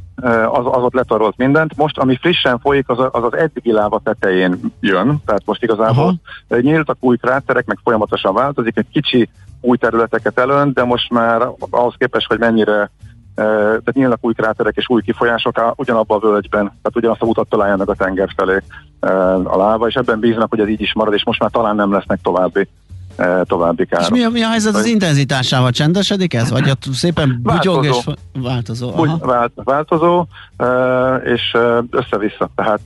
az, 0.52 0.66
az 0.66 0.84
ott 0.84 0.94
letarolt 0.94 1.38
mindent. 1.38 1.76
Most, 1.78 1.98
ami 1.98 2.16
frissen 2.16 2.60
folyik, 2.60 2.90
az 2.90 3.00
az, 3.00 3.24
az 3.24 3.36
eddigi 3.36 3.72
láva 3.72 4.02
tetején 4.04 4.60
jön, 4.80 5.22
tehát 5.26 5.46
most 5.46 5.64
igazából 5.64 6.20
Aha. 6.50 6.62
nyíltak 6.62 6.98
új 7.00 7.18
kráterek, 7.18 7.66
meg 7.66 7.78
folyamatosan 7.84 8.34
változik, 8.34 8.78
egy 8.78 8.90
kicsi 8.92 9.30
új 9.62 9.78
területeket 9.78 10.40
elönt, 10.40 10.74
de 10.74 10.84
most 10.84 11.12
már 11.12 11.48
ahhoz 11.70 11.94
képest, 11.98 12.28
hogy 12.28 12.40
mennyire 12.40 12.92
tehát 13.36 13.94
nyílnak 13.94 14.20
új 14.22 14.34
kráterek 14.34 14.76
és 14.76 14.90
új 14.90 15.02
kifolyások 15.02 15.74
ugyanabban 15.76 16.18
a 16.18 16.28
völgyben, 16.28 16.66
tehát 16.66 16.96
ugyanazt 16.96 17.22
a 17.22 17.26
utat 17.26 17.50
találjanak 17.50 17.90
a 17.90 17.94
tenger 17.94 18.30
felé 18.36 18.62
a 19.44 19.58
láva, 19.58 19.88
és 19.88 19.96
ebben 19.96 20.20
bíznak, 20.20 20.50
hogy 20.50 20.60
ez 20.60 20.68
így 20.68 20.82
is 20.82 20.94
marad, 20.94 21.14
és 21.14 21.26
most 21.26 21.40
már 21.40 21.50
talán 21.50 21.76
nem 21.76 21.92
lesznek 21.92 22.20
további 22.22 22.68
további 23.44 23.86
károk. 23.86 24.06
És 24.06 24.12
mi 24.12 24.24
a, 24.24 24.30
mi 24.30 24.44
a 24.44 24.50
helyzet 24.50 24.76
az 24.76 24.86
intenzitásával? 24.86 25.72
Csendesedik 25.72 26.34
ez? 26.34 26.52
Vagy 26.52 26.70
ott 26.70 26.84
szépen 26.94 27.40
bugyog 27.44 27.86
és 27.86 28.06
változó? 28.42 28.92
Bugy, 28.92 29.12
vált, 29.20 29.52
változó, 29.56 30.26
és 31.24 31.58
össze-vissza. 31.90 32.50
Tehát 32.56 32.82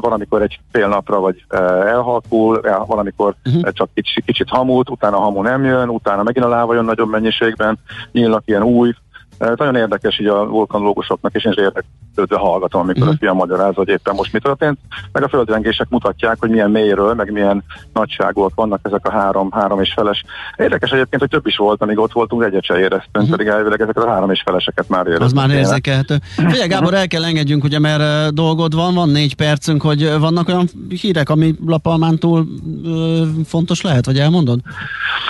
van, 0.00 0.12
amikor 0.12 0.42
egy 0.42 0.60
fél 0.72 0.88
napra 0.88 1.20
vagy 1.20 1.44
elhalkul, 1.86 2.60
van, 2.86 2.98
amikor 2.98 3.34
uh-huh. 3.44 3.72
csak 3.72 3.88
kicsit, 3.94 4.24
kicsit 4.24 4.48
hamult, 4.48 4.90
utána 4.90 5.18
hamu 5.18 5.42
nem 5.42 5.64
jön, 5.64 5.88
utána 5.88 6.22
megint 6.22 6.44
a 6.44 6.48
láva 6.48 6.74
jön 6.74 6.84
nagyobb 6.84 7.10
mennyiségben, 7.10 7.78
nyílnak 8.12 8.42
ilyen 8.46 8.62
új 8.62 8.94
nagyon 9.38 9.76
érdekes 9.76 10.18
így 10.18 10.26
a 10.26 10.46
vulkanológusoknak, 10.46 11.34
és 11.34 11.44
én 11.44 11.52
is 11.52 11.84
érdeklődve 12.16 12.48
hallgatom, 12.48 12.80
amikor 12.80 13.02
uh-huh. 13.02 13.14
a 13.14 13.18
fiam 13.18 13.36
magyaráz, 13.36 13.74
hogy 13.74 13.88
éppen 13.88 14.14
most 14.14 14.32
mi 14.32 14.38
történt. 14.38 14.78
Meg 15.12 15.22
a 15.22 15.28
földrengések 15.28 15.88
mutatják, 15.88 16.36
hogy 16.40 16.50
milyen 16.50 16.70
mélyről, 16.70 17.14
meg 17.14 17.32
milyen 17.32 17.64
nagyságúak 17.92 18.54
vannak 18.54 18.80
ezek 18.82 19.06
a 19.06 19.10
három, 19.10 19.50
három 19.50 19.80
és 19.80 19.92
feles. 19.92 20.24
Érdekes 20.56 20.90
egyébként, 20.90 21.20
hogy 21.20 21.30
több 21.30 21.46
is 21.46 21.56
volt, 21.56 21.82
amíg 21.82 21.98
ott 21.98 22.12
voltunk, 22.12 22.42
egyet 22.42 22.64
se 22.64 22.78
éreztünk, 22.78 23.10
uh-huh. 23.12 23.30
pedig 23.30 23.46
elvileg 23.46 23.80
ezeket 23.80 24.04
a 24.04 24.08
három 24.08 24.30
és 24.30 24.42
feleseket 24.44 24.88
már 24.88 25.06
éreztünk. 25.06 25.30
Az 25.30 25.32
már 25.32 25.50
érzékelhető. 25.50 26.16
Figyelj, 26.36 26.68
Gábor, 26.68 26.94
el 26.94 27.06
kell 27.06 27.24
engedjünk, 27.24 27.64
ugye, 27.64 27.78
mert 27.78 28.34
dolgod 28.34 28.74
van, 28.74 28.94
van 28.94 29.08
négy 29.08 29.34
percünk, 29.34 29.82
hogy 29.82 30.18
vannak 30.18 30.48
olyan 30.48 30.68
hírek, 30.88 31.30
ami 31.30 31.54
Lapalmán 31.66 32.18
túl 32.18 32.46
ö, 32.84 33.22
fontos 33.44 33.80
lehet, 33.80 34.06
vagy 34.06 34.18
elmondod? 34.18 34.60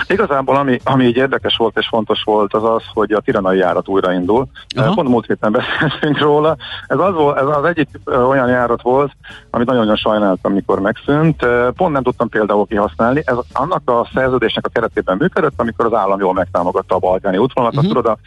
Igazából, 0.09 0.57
ami, 0.57 0.81
ami 0.85 1.05
így 1.05 1.17
érdekes 1.17 1.57
volt 1.57 1.79
és 1.79 1.87
fontos 1.87 2.23
volt, 2.23 2.55
az 2.55 2.65
az, 2.65 2.83
hogy 2.95 3.13
a 3.13 3.21
tiranai 3.21 3.59
járat 3.59 3.89
újraindul. 3.89 4.47
Aha. 4.77 4.95
Pont 4.95 5.09
múlt 5.09 5.27
héten 5.27 5.53
beszéltünk 5.53 6.19
róla. 6.19 6.57
Ez 6.87 6.99
az, 6.99 7.15
volt, 7.15 7.39
ez 7.39 7.47
az 7.47 7.65
egyik 7.65 7.89
olyan 8.05 8.49
járat 8.49 8.83
volt, 8.83 9.13
amit 9.51 9.67
nagyon-nagyon 9.67 9.97
sajnáltam, 9.97 10.53
amikor 10.53 10.81
megszűnt. 10.81 11.47
Pont 11.77 11.93
nem 11.93 12.03
tudtam 12.03 12.29
például 12.29 12.67
kihasználni. 12.67 13.23
Ez 13.25 13.37
annak 13.53 13.91
a 13.91 14.09
szerződésnek 14.15 14.67
a 14.67 14.71
keretében 14.73 15.17
működött, 15.17 15.61
amikor 15.61 15.85
az 15.85 15.95
állam 15.95 16.21
jól 16.21 16.33
megtámogatta 16.33 16.95
a 16.95 16.99
balkáni 16.99 17.37
útvonalat. 17.37 17.77
Uh-huh. 17.77 17.93
Tudod, 17.93 18.19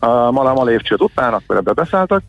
a, 0.00 0.06
a 0.06 0.30
Malama 0.30 0.64
lépcsőt 0.64 1.00
után, 1.00 1.32
akkor 1.32 1.56
ebbe 1.56 1.72
beszálltak. 1.72 2.22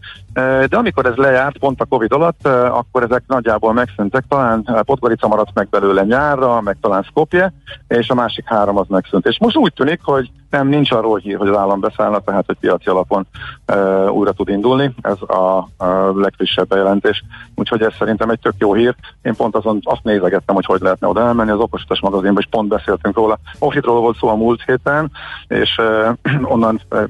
De 0.68 0.78
amikor 0.78 1.06
ez 1.06 1.16
lejárt, 1.16 1.58
pont 1.58 1.82
a 1.82 1.86
Covid 1.86 2.12
alatt, 2.12 2.48
akkor 2.48 3.04
ezek 3.04 3.24
nagyjából 3.28 3.74
megszűntek. 3.74 4.24
Talán 4.30 4.84
Podgorica 4.86 5.28
maradt 5.28 5.54
meg 5.54 5.70
belőle 5.70 6.04
nyárra, 6.04 6.62
meg 6.62 6.78
talán 6.82 7.04
Skopje, 7.04 7.54
és 7.88 8.10
a 8.10 8.14
másik 8.14 8.48
három 8.48 8.78
az 8.78 8.88
megszűnt. 8.88 9.26
És 9.26 9.40
most 9.40 9.56
úgy 9.56 9.74
tűnik, 9.74 10.00
hogy 10.04 10.32
nem 10.56 10.68
nincs 10.68 10.92
arról 10.92 11.18
hír, 11.18 11.38
hogy 11.38 11.48
az 11.48 11.58
állam 11.58 11.80
beszállna, 11.80 12.20
tehát 12.20 12.46
hogy 12.46 12.58
piaci 12.60 12.90
alapon 12.90 13.28
uh, 13.68 14.12
újra 14.12 14.32
tud 14.32 14.50
indulni. 14.50 14.94
Ez 15.02 15.18
a, 15.22 15.58
a 15.78 16.12
legfrissebb 16.16 16.68
bejelentés. 16.68 17.24
Úgyhogy 17.56 17.82
ez 17.82 17.94
szerintem 17.98 18.30
egy 18.30 18.40
tök 18.40 18.54
jó 18.58 18.74
hír. 18.74 18.96
Én 19.22 19.36
pont 19.36 19.56
azon 19.56 19.80
azt 19.84 20.04
nézegettem, 20.04 20.56
hogy 20.56 20.66
hogy 20.66 20.82
lehetne 20.82 21.08
oda 21.08 21.22
elmenni. 21.22 21.52
Az 21.52 21.60
okosítás 21.60 22.00
magazinban 22.00 22.42
is 22.42 22.50
pont 22.50 22.68
beszéltünk 22.68 23.16
róla. 23.16 23.40
Ohridról 23.60 24.00
volt 24.00 24.18
szó 24.18 24.28
a 24.28 24.36
múlt 24.36 24.64
héten, 24.66 25.12
és 25.48 25.78
uh, 25.78 26.44
onnan 26.54 26.82
uh, 26.92 27.04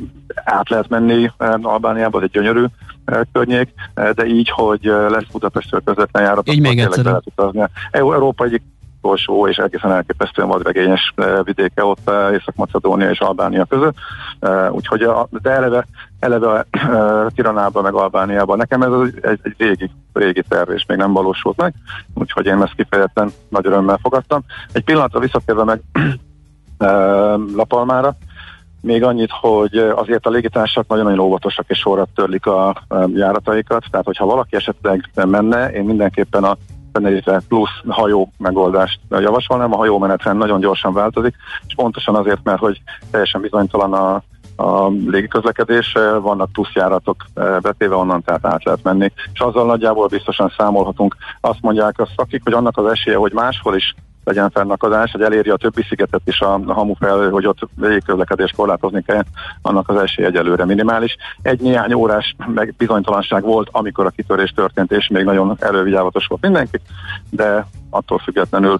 át 0.44 0.70
lehet 0.70 0.90
menni 0.90 1.32
uh, 1.40 1.54
Albániába, 1.62 2.22
egy 2.22 2.30
gyönyörű 2.30 2.66
környék, 3.32 3.74
de 4.16 4.26
így, 4.26 4.50
hogy 4.50 4.80
lesz 4.84 5.32
Budapestről 5.32 5.82
közvetlen 5.86 6.24
járat, 6.24 6.50
így 6.50 6.62
még 6.62 6.80
egyszer. 6.80 7.22
Európa 7.92 8.44
egyik 8.44 8.62
utolsó 9.06 9.48
és 9.48 9.58
egészen 9.58 9.92
elképesztően 9.92 10.48
vadregényes 10.48 11.14
eh, 11.16 11.44
vidéke 11.44 11.84
ott 11.84 12.10
eh, 12.10 12.34
Észak-Macedónia 12.34 13.10
és 13.10 13.20
Albánia 13.20 13.66
között. 13.66 13.96
Eh, 14.40 14.74
úgyhogy 14.74 15.02
a, 15.02 15.28
de 15.42 15.50
eleve, 15.50 15.86
eleve 16.20 16.66
Tiranában 17.36 17.84
meg 17.84 17.94
Albániában. 17.94 18.58
Nekem 18.58 18.82
ez 18.82 18.92
egy, 19.22 19.40
egy 19.44 19.56
régi, 19.58 19.92
régi 20.14 20.44
terv, 20.50 20.70
és 20.72 20.86
még 20.88 20.98
nem 20.98 21.14
valósult 21.14 21.58
meg, 21.58 21.74
úgyhogy 22.14 22.46
én 22.46 22.62
ezt 22.62 22.76
kifejezetten 22.76 23.32
nagy 23.50 23.66
örömmel 23.66 24.00
fogadtam. 24.02 24.42
Egy 24.72 24.84
pillanatra 24.84 25.20
visszatérve 25.20 25.64
meg 25.64 25.82
Lapalmára, 27.56 28.16
még 28.82 29.04
annyit, 29.04 29.32
hogy 29.32 29.78
azért 29.78 30.26
a 30.26 30.30
légitársak 30.30 30.88
nagyon-nagyon 30.88 31.20
óvatosak 31.20 31.66
és 31.68 31.78
sorra 31.78 32.08
törlik 32.16 32.46
a 32.46 32.84
járataikat, 33.14 33.86
tehát 33.92 34.06
hogyha 34.06 34.26
valaki 34.26 34.56
esetleg 34.56 35.10
menne, 35.14 35.72
én 35.72 35.84
mindenképpen 35.84 36.44
a 36.44 36.58
Tenerife 36.96 37.42
plusz 37.48 37.82
hajó 37.88 38.32
megoldást 38.38 39.00
javasolnám. 39.10 39.74
A 39.74 39.78
hajómenetrend 39.78 40.38
nagyon 40.38 40.60
gyorsan 40.60 40.94
változik, 40.94 41.36
és 41.68 41.76
pontosan 41.76 42.16
azért, 42.16 42.44
mert 42.44 42.60
hogy 42.60 42.82
teljesen 43.12 43.42
bizonytalan 43.42 43.94
a 43.94 44.24
a 44.58 44.88
légiközlekedés, 44.88 45.94
vannak 46.22 46.52
pluszjáratok 46.52 47.26
eh, 47.34 47.60
betéve 47.60 47.96
onnan, 47.96 48.22
tehát 48.22 48.46
át 48.46 48.64
lehet 48.64 48.84
menni, 48.84 49.12
és 49.34 49.40
azzal 49.40 49.66
nagyjából 49.66 50.08
biztosan 50.08 50.54
számolhatunk. 50.58 51.16
Azt 51.42 51.62
mondják 51.62 52.00
a 52.00 52.08
szakik, 52.16 52.42
hogy 52.44 52.54
annak 52.54 52.78
az 52.78 52.86
esélye, 52.86 53.18
hogy 53.18 53.32
máshol 53.34 53.76
is 53.76 53.96
legyen 54.26 54.50
fennakadás, 54.50 55.12
hogy 55.12 55.22
eléri 55.22 55.50
a 55.50 55.58
többi 55.58 55.84
szigetet 55.90 56.22
is 56.26 56.40
a, 56.40 56.54
a 56.54 56.74
hamu 56.74 56.94
fel, 56.94 57.30
hogy 57.30 57.48
ott 57.48 57.60
légiközlekedés 57.78 58.52
korlátozni 58.56 59.04
kell, 59.04 59.24
annak 59.62 59.90
az 59.90 60.02
esély 60.02 60.26
egyelőre 60.26 60.66
minimális. 60.66 61.16
Egy 61.42 61.60
néhány 61.60 61.94
órás 61.94 62.36
meg 62.54 62.74
bizonytalanság 62.78 63.44
volt, 63.44 63.70
amikor 63.72 64.06
a 64.06 64.10
kitörés 64.10 64.52
történt, 64.52 64.92
és 64.92 65.08
még 65.08 65.24
nagyon 65.24 65.58
elővigyázatos 65.60 66.26
volt 66.28 66.42
mindenki, 66.42 66.80
de 67.30 67.68
attól 67.90 68.18
függetlenül 68.18 68.80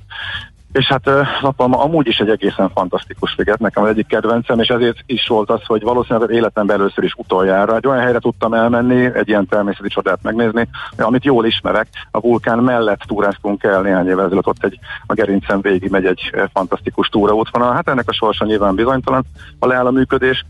és 0.76 0.88
hát 0.88 1.10
Lapalma 1.42 1.84
amúgy 1.84 2.08
is 2.08 2.20
egy 2.20 2.30
egészen 2.30 2.70
fantasztikus 2.70 3.34
sziget, 3.38 3.60
nekem 3.60 3.84
az 3.84 3.90
egyik 3.90 4.08
kedvencem, 4.08 4.60
és 4.60 4.68
ezért 4.68 4.98
is 5.06 5.28
volt 5.28 5.50
az, 5.50 5.62
hogy 5.66 5.82
valószínűleg 5.82 6.30
életemben 6.30 6.80
először 6.80 7.04
is 7.04 7.14
utoljára 7.14 7.76
egy 7.76 7.88
olyan 7.88 8.02
helyre 8.02 8.20
tudtam 8.20 8.54
elmenni, 8.54 9.06
egy 9.14 9.28
ilyen 9.28 9.48
természeti 9.48 9.90
csodát 9.90 10.20
megnézni, 10.22 10.68
amit 10.98 11.24
jól 11.24 11.46
ismerek. 11.46 11.88
A 12.12 12.20
vulkán 12.20 12.60
mellett 12.60 13.00
túráztunk 13.00 13.64
el 13.64 13.82
néhány 13.82 14.08
évvel 14.08 14.26
ezelőtt, 14.26 14.48
ott 14.48 14.64
egy, 14.64 14.80
a 15.06 15.14
gerincen 15.14 15.62
végig 15.62 15.90
megy 15.90 16.06
egy 16.06 16.32
fantasztikus 16.54 17.08
túraútvonal. 17.08 17.74
Hát 17.74 17.88
ennek 17.88 18.10
a 18.10 18.14
sorsa 18.14 18.46
nyilván 18.46 18.76
bizonytalan. 18.76 19.24
Ha 19.60 19.68
leáll 19.68 19.86
a 19.86 19.92
működés, 19.92 20.46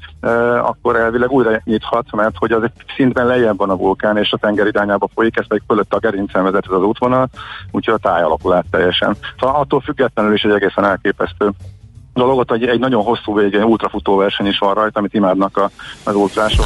akkor 0.62 0.96
elvileg 0.96 1.32
újra 1.32 1.62
nyithat, 1.64 2.12
mert 2.12 2.36
hogy 2.38 2.52
az 2.52 2.64
egy 2.64 2.72
szintben 2.96 3.26
lejjebb 3.26 3.58
van 3.58 3.70
a 3.70 3.78
vulkán, 3.78 4.18
és 4.18 4.32
a 4.32 4.38
tenger 4.38 4.68
irányába 4.68 5.10
folyik, 5.14 5.38
ez 5.38 5.48
pedig 5.48 5.64
fölött 5.68 5.94
a 5.94 6.00
gerincen 6.00 6.44
vezet 6.44 6.66
ez 6.66 6.76
az 6.76 6.84
útvonal, 6.84 7.28
úgyhogy 7.72 7.94
a 7.94 8.10
táj 8.10 8.22
alakul 8.22 8.54
át 8.54 8.66
teljesen. 8.72 9.16
Szóval 9.40 9.56
attól 9.56 9.80
függetlenül 9.80 10.14
függetlenül 10.16 10.34
is 10.34 10.44
egy 10.44 10.52
egészen 10.52 10.86
elképesztő 10.86 11.52
dologot, 12.14 12.52
egy, 12.52 12.64
egy 12.64 12.80
nagyon 12.80 13.04
hosszú 13.04 13.36
végén 13.36 13.64
ultrafutó 13.64 14.16
verseny 14.16 14.46
is 14.48 14.58
van 14.58 14.74
rajta, 14.74 15.00
amit 15.00 15.14
imádnak 15.14 15.58
a, 15.58 15.70
az 16.04 16.16
ultrások. 16.16 16.66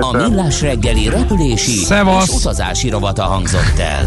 a 0.00 0.16
millás 0.16 0.62
reggeli 0.62 1.08
repülési 1.08 1.70
Szevasz. 1.70 2.28
és 2.28 2.34
utazási 2.34 2.90
rovata 2.90 3.22
hangzott 3.22 3.78
el. 3.78 4.06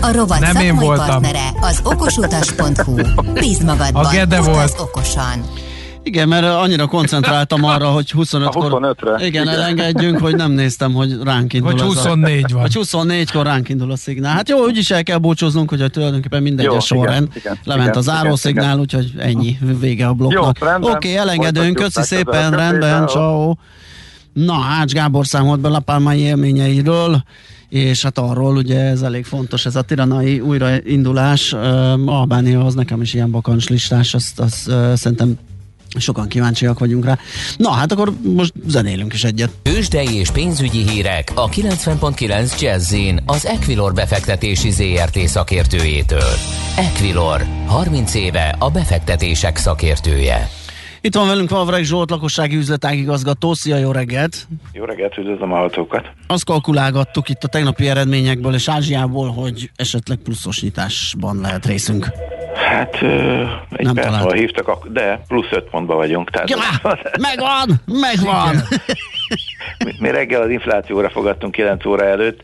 A 0.00 0.12
rovat 0.12 0.40
Nem 0.40 0.56
én 0.56 0.76
voltam. 0.76 1.06
partnere 1.06 1.48
az 1.60 1.80
okosutas.hu. 1.84 2.94
Bízd 3.32 3.64
magadban, 3.64 4.04
a 4.04 4.08
Gede 4.10 4.40
volt. 4.40 4.74
okosan. 4.80 5.44
Igen, 6.06 6.28
mert 6.28 6.44
annyira 6.44 6.86
koncentráltam 6.86 7.64
arra, 7.74 7.88
hogy 7.88 8.12
25-kor... 8.16 8.96
25-re. 8.96 9.26
Igen, 9.26 9.48
elengedjünk, 9.48 10.18
hogy 10.18 10.36
nem 10.36 10.52
néztem, 10.52 10.92
hogy 10.92 11.16
ránk 11.22 11.52
indul 11.52 11.70
Hogy 11.70 11.80
24 11.80 12.44
a, 12.44 12.52
van. 12.52 12.60
Hogy 12.60 12.78
24-kor 12.80 13.44
ránk 13.44 13.68
indul 13.68 13.90
a 13.90 13.96
szignál. 13.96 14.32
Hát 14.32 14.48
jó, 14.48 14.64
úgyis 14.64 14.90
el 14.90 15.02
kell 15.02 15.18
búcsúznunk, 15.18 15.68
hogy 15.68 15.90
tulajdonképpen 15.90 16.42
mindegy 16.42 16.66
a 16.66 16.80
sorrend. 16.80 17.28
Lement 17.64 17.88
igen, 17.88 17.98
az 17.98 18.04
zárószignál, 18.04 18.78
úgyhogy 18.78 19.12
ennyi, 19.18 19.58
vége 19.80 20.06
a 20.06 20.12
blokknak. 20.12 20.58
Oké, 20.62 20.88
okay, 20.88 21.16
elengedünk, 21.16 21.76
köszi 21.76 22.02
szépen, 22.02 22.50
rendben, 22.50 23.06
ciao. 23.06 23.54
Na, 24.32 24.54
Ács 24.80 24.92
Gábor 24.92 25.26
számolt 25.26 25.60
be 25.60 25.68
Lapálmai 25.68 26.18
élményeiről 26.18 27.22
és 27.68 28.02
hát 28.02 28.18
arról 28.18 28.56
ugye 28.56 28.80
ez 28.80 29.02
elég 29.02 29.24
fontos, 29.24 29.66
ez 29.66 29.76
a 29.76 29.82
tiranai 29.82 30.40
újraindulás, 30.40 31.52
uh, 31.52 31.60
Albánia 32.06 32.64
az 32.64 32.74
nekem 32.74 33.00
is 33.00 33.14
ilyen 33.14 33.30
bakancs 33.30 33.68
listás, 33.68 34.14
azt, 34.14 34.40
azt 34.40 34.68
uh, 34.68 34.94
szerintem 34.94 35.38
Sokan 36.00 36.28
kíváncsiak 36.28 36.78
vagyunk 36.78 37.04
rá. 37.04 37.18
Na, 37.56 37.70
hát 37.70 37.92
akkor 37.92 38.12
most 38.22 38.52
zenélünk 38.66 39.12
is 39.12 39.24
egyet. 39.24 39.50
Ősdei 39.62 40.14
és 40.14 40.30
pénzügyi 40.30 40.88
hírek 40.88 41.32
a 41.34 41.48
90.9 41.48 42.60
jazz 42.60 42.94
az 43.26 43.46
Equilor 43.46 43.92
befektetési 43.92 44.70
ZRT 44.70 45.18
szakértőjétől. 45.18 46.32
Equilor, 46.76 47.46
30 47.66 48.14
éve 48.14 48.56
a 48.58 48.70
befektetések 48.70 49.56
szakértője. 49.56 50.55
Itt 51.06 51.14
van 51.14 51.26
velünk 51.26 51.50
Valvreg 51.50 51.84
Zsolt, 51.84 52.10
lakossági 52.10 52.56
üzletágigazgató. 52.56 53.54
Szia, 53.54 53.76
jó 53.76 53.92
reggelt! 53.92 54.46
Jó 54.72 54.84
reggelt, 54.84 55.18
üdvözlöm 55.18 55.52
a 55.52 55.56
hallgatókat! 55.56 56.10
Azt 56.26 56.44
kalkulálgattuk 56.44 57.28
itt 57.28 57.44
a 57.44 57.48
tegnapi 57.48 57.88
eredményekből 57.88 58.54
és 58.54 58.68
Ázsiából, 58.68 59.30
hogy 59.30 59.70
esetleg 59.76 60.18
pluszos 60.18 60.62
nyitásban 60.62 61.40
lehet 61.40 61.66
részünk. 61.66 62.08
Hát 62.54 62.94
egy 63.70 63.84
nem 63.84 63.94
perc 63.94 64.32
hívtak, 64.32 64.88
de 64.88 65.20
plusz 65.28 65.50
öt 65.50 65.64
pontban 65.70 65.96
vagyunk. 65.96 66.30
Tehát 66.30 66.50
ja, 66.50 66.56
az... 66.82 66.98
megvan, 67.20 67.80
megvan! 67.84 68.56
Mi 69.98 70.10
reggel 70.10 70.42
az 70.42 70.50
inflációra 70.50 71.10
fogadtunk 71.10 71.52
9 71.52 71.86
óra 71.86 72.04
előtt, 72.04 72.40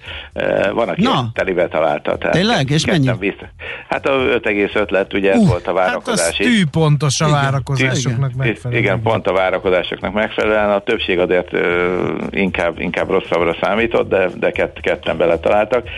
van, 0.73 0.89
aki 0.89 1.03
Na. 1.03 1.31
telivel 1.35 1.69
találta. 1.69 2.19
Tehát 2.19 2.35
Tényleg? 2.35 2.71
És 2.71 2.87
mennyi? 2.87 3.11
Vissza. 3.19 3.49
Hát 3.89 4.07
a 4.07 4.11
5,5 4.11 4.91
lett, 4.91 5.15
ugye 5.15 5.35
uh, 5.35 5.41
ez 5.41 5.47
volt 5.49 5.67
a 5.67 5.73
várakozás. 5.73 6.25
Hát 6.25 6.47
tű 6.47 6.67
pontos 6.71 7.21
a 7.21 7.29
várakozásoknak. 7.29 8.33
Megfelelően. 8.53 8.85
Igen, 8.85 9.03
pont 9.03 9.27
a 9.27 9.33
várakozásoknak 9.33 10.13
megfelelően. 10.13 10.71
A 10.71 10.79
többség 10.79 11.19
azért 11.19 11.51
inkább, 12.31 12.81
inkább 12.81 13.11
rosszabbra 13.11 13.57
számított, 13.61 14.09
de, 14.09 14.29
de 14.37 14.51
kett, 14.51 14.81
ketten 14.81 15.17
beletaláltak. 15.17 15.89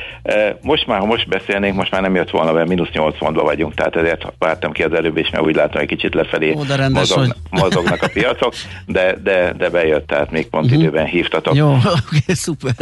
Most 0.63 0.87
már, 0.87 0.99
ha 0.99 1.07
most 1.07 1.29
beszélnénk, 1.29 1.77
most 1.77 1.91
már 1.91 2.01
nem 2.01 2.15
jött 2.15 2.31
volna, 2.31 2.53
mert 2.53 2.69
mínusz 2.69 2.91
8 2.93 3.19
pontban 3.19 3.45
vagyunk, 3.45 3.75
tehát 3.75 3.97
ezért 3.97 4.33
vártam 4.39 4.73
ki 4.73 4.83
az 4.83 4.93
előbb, 4.93 5.17
és 5.17 5.31
mert 5.31 5.45
úgy 5.45 5.55
látom, 5.55 5.79
hogy 5.79 5.89
kicsit 5.89 6.15
lefelé 6.15 6.55
Ó, 6.57 6.63
rendes, 6.77 7.09
mozog, 7.09 7.19
hogy... 7.19 7.35
mozognak 7.61 8.03
a 8.03 8.09
piacok, 8.13 8.55
de, 8.87 9.17
de, 9.23 9.53
de 9.59 9.71
bejött, 9.71 10.07
tehát 10.07 10.31
még 10.31 10.49
pont 10.49 10.65
uh-huh. 10.65 10.81
időben 10.81 11.07
hívtatok. 11.07 11.55
Jó, 11.55 11.69
oké, 11.75 11.87
okay, 11.87 12.35
szuper. 12.35 12.75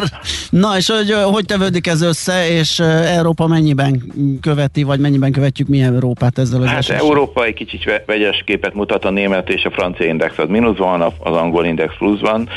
Na, 0.51 0.77
és 0.77 0.91
hogy, 0.91 1.13
hogy 1.33 1.45
tevődik 1.45 1.87
ez 1.87 2.03
össze, 2.03 2.49
és 2.49 2.79
Európa 3.17 3.47
mennyiben 3.47 4.13
követi, 4.41 4.83
vagy 4.83 5.01
mennyiben 5.01 5.33
követjük 5.33 5.69
mi 5.69 5.83
Európát 5.83 6.39
ezzel 6.39 6.63
az 6.63 6.69
Hát? 6.69 6.89
Európa 6.89 7.45
egy 7.45 7.55
kicsit 7.55 8.03
vegyes 8.07 8.43
képet 8.47 8.75
mutat, 8.75 9.05
a 9.05 9.11
német 9.11 9.49
és 9.49 9.62
a 9.65 9.71
francia 9.71 10.07
index 10.07 10.39
az 10.39 10.49
mínuszban, 10.49 11.01
az 11.01 11.37
angol 11.37 11.65
index 11.65 11.95
pluszban, 11.99 12.49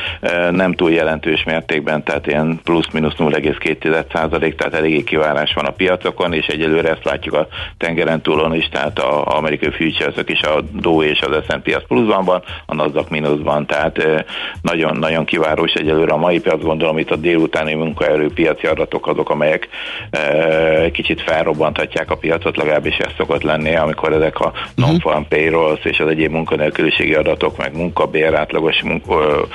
nem 0.51 0.73
túl 0.73 0.91
jelentős 0.91 1.43
mértékben, 1.43 2.03
tehát 2.03 2.27
ilyen 2.27 2.59
plusz-minusz 2.63 3.15
0,2 3.17 4.53
tehát 4.55 4.73
eléggé 4.73 5.03
kivárás 5.03 5.53
van 5.53 5.65
a 5.65 5.71
piacokon, 5.71 6.33
és 6.33 6.47
egyelőre 6.47 6.89
ezt 6.89 7.03
látjuk 7.03 7.33
a 7.33 7.47
tengeren 7.77 8.21
túlon 8.21 8.55
is, 8.55 8.69
tehát 8.69 8.99
az 8.99 9.33
amerikai 9.33 9.71
futures 9.71 10.13
is 10.25 10.41
a 10.41 10.61
Dow 10.61 11.03
és 11.03 11.21
az 11.21 11.43
S&P 11.47 11.73
az 11.75 11.83
pluszban 11.87 12.25
van, 12.25 12.43
a 12.65 12.75
Nasdaq 12.75 13.07
mínuszban, 13.09 13.65
tehát 13.65 14.25
nagyon-nagyon 14.61 15.25
kivárós 15.25 15.73
egyelőre 15.73 16.13
a 16.13 16.17
mai 16.17 16.39
piac, 16.39 16.61
gondolom 16.61 16.97
itt 16.97 17.11
a 17.11 17.15
délutáni 17.15 17.73
munkaerőpiaci 17.73 18.67
adatok 18.67 19.07
azok, 19.07 19.29
amelyek 19.29 19.67
kicsit 20.91 21.21
felrobbanthatják 21.21 22.11
a 22.11 22.17
piacot, 22.17 22.57
legalábbis 22.57 22.97
ez 22.97 23.11
szokott 23.17 23.43
lenni, 23.43 23.75
amikor 23.75 24.13
ezek 24.13 24.39
a 24.39 24.51
mhm. 24.75 24.87
non-farm 24.87 25.23
payrolls 25.29 25.85
és 25.85 25.99
az 25.99 26.07
egyéb 26.07 26.31
munkanélküliségi 26.85 27.13
adatok, 27.13 27.57
meg 27.57 27.75
munkabér, 27.75 28.33
átlagos 28.33 28.81
munka, 28.83 29.47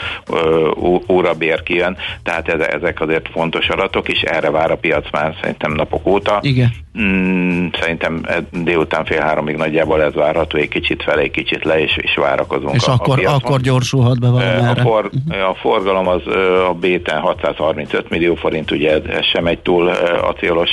órabér 1.08 1.62
kijön, 1.62 1.96
tehát 2.22 2.48
ezek 2.48 3.00
azért 3.00 3.28
fontos 3.32 3.68
adatok, 3.68 4.08
és 4.08 4.22
erre 4.22 4.50
vár 4.50 4.70
a 4.70 4.76
piac 4.76 5.10
már 5.10 5.34
szerintem 5.40 5.72
napok 5.72 6.06
óta. 6.06 6.38
Igen. 6.42 6.72
Mm, 7.00 7.66
szerintem 7.80 8.26
délután 8.52 9.04
fél 9.04 9.20
háromig 9.20 9.56
nagyjából 9.56 10.02
ez 10.02 10.14
várható, 10.14 10.58
egy 10.58 10.68
kicsit 10.68 11.02
fel, 11.02 11.18
egy 11.18 11.30
kicsit 11.30 11.64
le, 11.64 11.80
és, 11.80 11.96
és 11.96 12.14
várakozunk. 12.14 12.74
És 12.74 12.86
a, 12.86 12.92
akkor, 12.92 13.24
a 13.24 13.34
akkor 13.34 13.60
gyorsulhat 13.60 14.20
be 14.20 14.28
valami 14.28 14.68
a, 14.68 14.74
for, 14.74 15.10
uh-huh. 15.26 15.48
a 15.48 15.54
forgalom 15.54 16.08
az 16.08 16.22
a 16.68 16.74
BT 16.74 17.10
635 17.10 18.10
millió 18.10 18.34
forint, 18.34 18.70
ugye 18.70 18.92
ez, 18.92 19.02
ez 19.08 19.24
sem 19.24 19.46
egy 19.46 19.58
túl 19.58 19.88
acélos 20.22 20.70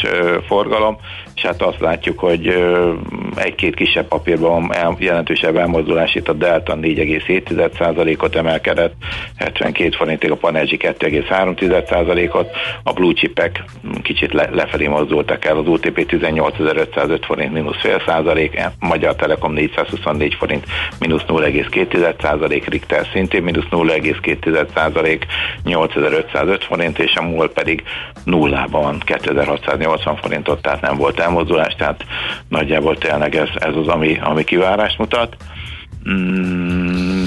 forgalom, 0.47 0.97
és 1.37 1.43
hát 1.43 1.61
azt 1.61 1.79
látjuk, 1.79 2.19
hogy 2.19 2.63
egy-két 3.35 3.75
kisebb 3.75 4.07
papírban 4.07 4.71
jelentősebb 4.97 5.55
elmozdulás 5.55 6.15
itt 6.15 6.27
a 6.27 6.33
Delta 6.33 6.77
4,7%-ot 6.81 8.35
emelkedett, 8.35 8.93
72 9.35 9.95
forintig 9.95 10.31
a 10.31 10.35
Panergy 10.35 10.77
2,3%-ot, 10.79 12.49
a 12.83 12.93
blue 12.93 13.13
chipek 13.13 13.63
kicsit 14.01 14.33
le, 14.33 14.49
lefelé 14.51 14.87
mozdultak 14.87 15.45
el, 15.45 15.57
az 15.57 15.67
UTP 15.67 16.11
18.505 16.11 17.19
forint 17.25 17.53
mínusz 17.53 17.79
fél 17.81 18.01
százalék, 18.05 18.61
Magyar 18.79 19.15
Telekom 19.15 19.53
424 19.53 20.35
forint 20.35 20.65
mínusz 20.99 21.23
0,2 21.27 22.21
százalék, 22.21 22.65
Richter 22.67 23.07
szintén 23.13 23.43
mínusz 23.43 23.67
0,2 23.71 24.67
százalék, 24.73 25.25
8505 25.63 26.63
forint, 26.63 26.99
és 26.99 27.15
a 27.15 27.21
MOL 27.21 27.51
pedig 27.51 27.83
nullában 28.23 28.99
2680 28.99 30.15
forintot, 30.15 30.61
tehát 30.61 30.81
nem 30.81 30.97
volt 30.97 31.19
elmozdulás, 31.27 31.75
tehát 31.75 32.05
nagyjából 32.49 32.97
tényleg 32.97 33.35
ez, 33.35 33.49
ez 33.53 33.75
az, 33.75 33.87
ami, 33.87 34.19
ami 34.21 34.43
kivárást 34.43 34.97
mutat. 34.97 35.35
Mm, 36.09 37.26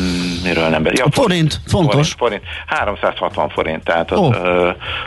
miről 0.55 0.69
nem 0.69 0.83
beszél? 0.83 0.99
Ja, 0.99 1.05
a 1.05 1.11
forint, 1.11 1.61
fontos. 1.67 2.13
Forint, 2.13 2.19
forint, 2.19 2.43
360 2.67 3.49
forint, 3.49 3.85
tehát 3.85 4.11
az, 4.11 4.19
oh. 4.19 4.35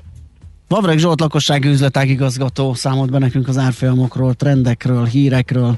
Vavreg 0.68 0.98
Zsolt 0.98 1.20
lakossági 1.20 1.68
üzletágigazgató 1.68 2.74
számolt 2.74 3.12
be 3.12 3.18
nekünk 3.18 3.48
az 3.48 3.58
árfolyamokról, 3.58 4.34
trendekről, 4.34 5.06
hírekről. 5.06 5.78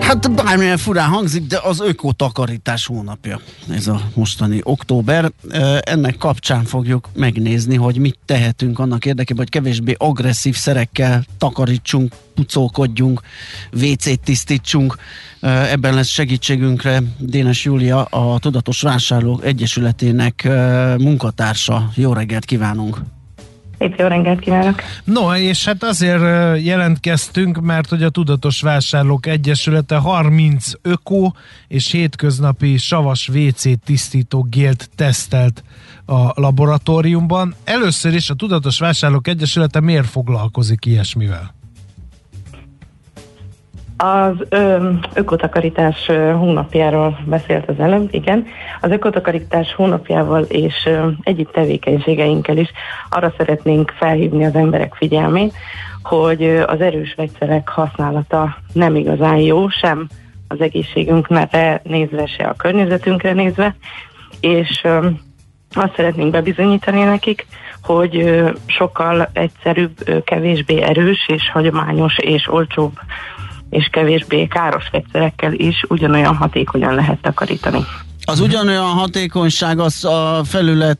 Hát 0.00 0.30
bármilyen 0.30 0.76
furán 0.76 1.08
hangzik, 1.08 1.46
de 1.46 1.60
az 1.62 1.80
ökotakarítás 1.80 2.86
hónapja. 2.86 3.40
Ez 3.70 3.86
a 3.86 4.00
mostani 4.14 4.60
október. 4.62 5.32
Ennek 5.80 6.16
kapcsán 6.16 6.64
fogjuk 6.64 7.08
megnézni, 7.14 7.76
hogy 7.76 7.98
mit 7.98 8.18
tehetünk 8.24 8.78
annak 8.78 9.04
érdekében, 9.04 9.42
hogy 9.42 9.52
kevésbé 9.52 9.94
agresszív 9.98 10.56
szerekkel 10.56 11.24
takarítsunk, 11.38 12.14
pucolkodjunk, 12.34 13.20
WC-t 13.72 14.20
tisztítsunk. 14.24 14.96
Ebben 15.40 15.94
lesz 15.94 16.08
segítségünkre 16.08 17.02
Dénes 17.18 17.64
Júlia, 17.64 18.04
a 18.04 18.38
Tudatos 18.38 18.80
Vásárlók 18.80 19.44
Egyesületének 19.44 20.48
munkatársa. 20.98 21.90
Jó 21.94 22.12
reggelt 22.12 22.44
kívánunk! 22.44 23.13
Szép 23.78 23.98
jó 23.98 24.06
reggelt 24.06 24.40
kívánok! 24.40 24.82
No, 25.04 25.34
és 25.34 25.64
hát 25.64 25.82
azért 25.82 26.22
jelentkeztünk, 26.64 27.60
mert 27.60 27.88
hogy 27.88 28.02
a 28.02 28.10
Tudatos 28.10 28.60
Vásárlók 28.60 29.26
Egyesülete 29.26 29.96
30 29.96 30.72
öko 30.82 31.32
és 31.68 31.90
hétköznapi 31.90 32.76
savas 32.76 33.28
WC 33.28 33.84
tisztító 33.84 34.46
gélt 34.50 34.90
tesztelt 34.96 35.64
a 36.06 36.40
laboratóriumban. 36.40 37.54
Először 37.64 38.14
is 38.14 38.30
a 38.30 38.34
Tudatos 38.34 38.78
Vásárlók 38.78 39.28
Egyesülete 39.28 39.80
miért 39.80 40.06
foglalkozik 40.06 40.84
ilyesmivel? 40.84 41.54
Az 43.96 44.34
ö, 44.48 44.90
ökotakarítás 45.14 46.06
hónapjáról 46.38 47.18
beszélt 47.26 47.68
az 47.68 47.78
előbb, 47.78 48.08
igen. 48.10 48.46
Az 48.80 48.90
ökotakarítás 48.90 49.74
hónapjával 49.74 50.42
és 50.42 50.74
ö, 50.86 51.08
egyéb 51.22 51.50
tevékenységeinkkel 51.50 52.56
is 52.56 52.70
arra 53.10 53.32
szeretnénk 53.36 53.90
felhívni 53.90 54.44
az 54.44 54.54
emberek 54.54 54.94
figyelmét, 54.94 55.54
hogy 56.02 56.62
az 56.66 56.80
erős 56.80 57.14
vegyszerek 57.14 57.68
használata 57.68 58.56
nem 58.72 58.96
igazán 58.96 59.36
jó, 59.36 59.68
sem 59.68 60.08
az 60.48 60.60
egészségünkre 60.60 61.80
nézve, 61.82 62.26
se 62.26 62.44
a 62.44 62.54
környezetünkre 62.54 63.32
nézve, 63.32 63.76
és 64.40 64.86
azt 65.70 65.94
szeretnénk 65.96 66.30
bebizonyítani 66.30 67.02
nekik, 67.02 67.46
hogy 67.82 68.42
sokkal 68.66 69.28
egyszerűbb, 69.32 70.24
kevésbé 70.24 70.80
erős 70.80 71.28
és 71.28 71.50
hagyományos 71.50 72.18
és 72.18 72.48
olcsóbb 72.48 72.92
és 73.74 73.88
kevésbé 73.92 74.46
káros 74.46 74.88
vegyszerekkel 74.90 75.52
is 75.52 75.84
ugyanolyan 75.88 76.36
hatékonyan 76.36 76.94
lehet 76.94 77.18
takarítani. 77.22 77.84
Az 78.24 78.40
ugyanolyan 78.40 78.86
hatékonyság 78.86 79.78
az 79.78 80.04
a 80.04 80.40
felület 80.44 80.98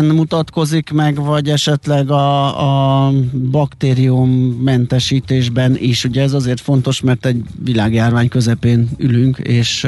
mutatkozik 0.00 0.90
meg, 0.90 1.24
vagy 1.24 1.48
esetleg 1.48 2.10
a, 2.10 3.06
a 3.06 3.12
baktérium 3.50 4.30
mentesítésben 4.64 5.76
is. 5.78 6.04
Ugye 6.04 6.22
ez 6.22 6.32
azért 6.32 6.60
fontos, 6.60 7.00
mert 7.00 7.26
egy 7.26 7.42
világjárvány 7.64 8.28
közepén 8.28 8.88
ülünk, 8.96 9.38
és 9.38 9.80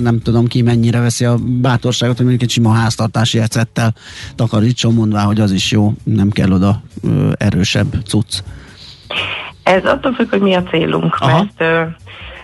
nem 0.00 0.20
tudom 0.22 0.46
ki 0.46 0.62
mennyire 0.62 1.00
veszi 1.00 1.24
a 1.24 1.36
bátorságot, 1.36 2.16
hogy 2.16 2.26
mondjuk 2.26 2.48
egy 2.48 2.54
sima 2.54 2.72
háztartási 2.72 3.38
ecettel 3.38 3.94
takarítson, 4.34 4.94
mondvá, 4.94 5.22
hogy 5.22 5.40
az 5.40 5.52
is 5.52 5.70
jó, 5.70 5.94
nem 6.04 6.30
kell 6.30 6.52
oda 6.52 6.82
erősebb 7.38 8.02
cucc. 8.06 8.42
Ez 9.68 9.84
attól 9.84 10.12
függ, 10.12 10.30
hogy 10.30 10.40
mi 10.40 10.54
a 10.54 10.62
célunk, 10.62 11.16
Aha. 11.18 11.46
mert 11.58 11.88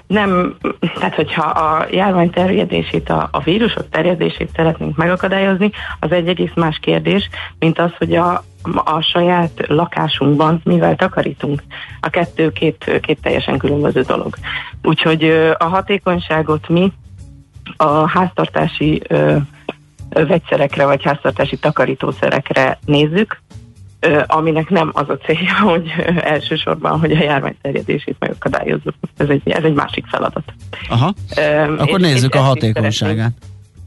nem, 0.07 0.57
tehát 0.95 1.15
hogyha 1.15 1.43
a 1.43 1.87
járvány 1.91 2.31
terjedését, 2.31 3.11
a, 3.11 3.29
a 3.33 3.41
vírusok 3.41 3.89
terjedését 3.91 4.51
szeretnénk 4.57 4.97
megakadályozni, 4.97 5.71
az 6.01 6.13
egy 6.13 6.29
egész 6.29 6.53
más 6.55 6.79
kérdés, 6.79 7.29
mint 7.59 7.79
az, 7.79 7.91
hogy 7.99 8.15
a, 8.15 8.45
a 8.85 9.01
saját 9.01 9.67
lakásunkban 9.67 10.61
mivel 10.65 10.97
takarítunk. 10.97 11.63
A 12.01 12.09
kettő 12.09 12.53
két, 12.53 13.01
két 13.03 13.21
teljesen 13.23 13.59
különböző 13.59 14.01
dolog. 14.01 14.35
Úgyhogy 14.83 15.25
a 15.59 15.65
hatékonyságot 15.65 16.69
mi 16.69 16.93
a 17.77 18.09
háztartási 18.09 19.03
ö, 19.09 19.37
vegyszerekre 20.09 20.87
vagy 20.87 21.05
háztartási 21.05 21.57
takarítószerekre 21.57 22.79
nézzük, 22.85 23.43
aminek 24.27 24.69
nem 24.69 24.91
az 24.93 25.09
a 25.09 25.17
célja, 25.17 25.55
hogy 25.73 25.91
elsősorban, 26.21 26.99
hogy 26.99 27.13
a 27.13 27.23
járvány 27.23 27.57
terjedését 27.63 28.17
megakadályozzuk. 28.19 28.95
Ez 29.17 29.29
egy, 29.29 29.43
ez 29.45 29.65
egy 29.65 29.75
másik 29.75 30.07
feladat. 30.07 30.53
Aha, 30.89 31.15
akkor 31.77 32.01
és, 32.01 32.07
nézzük 32.07 32.35
és 32.35 32.41
a 32.41 32.43
hatékonyságát. 32.43 33.33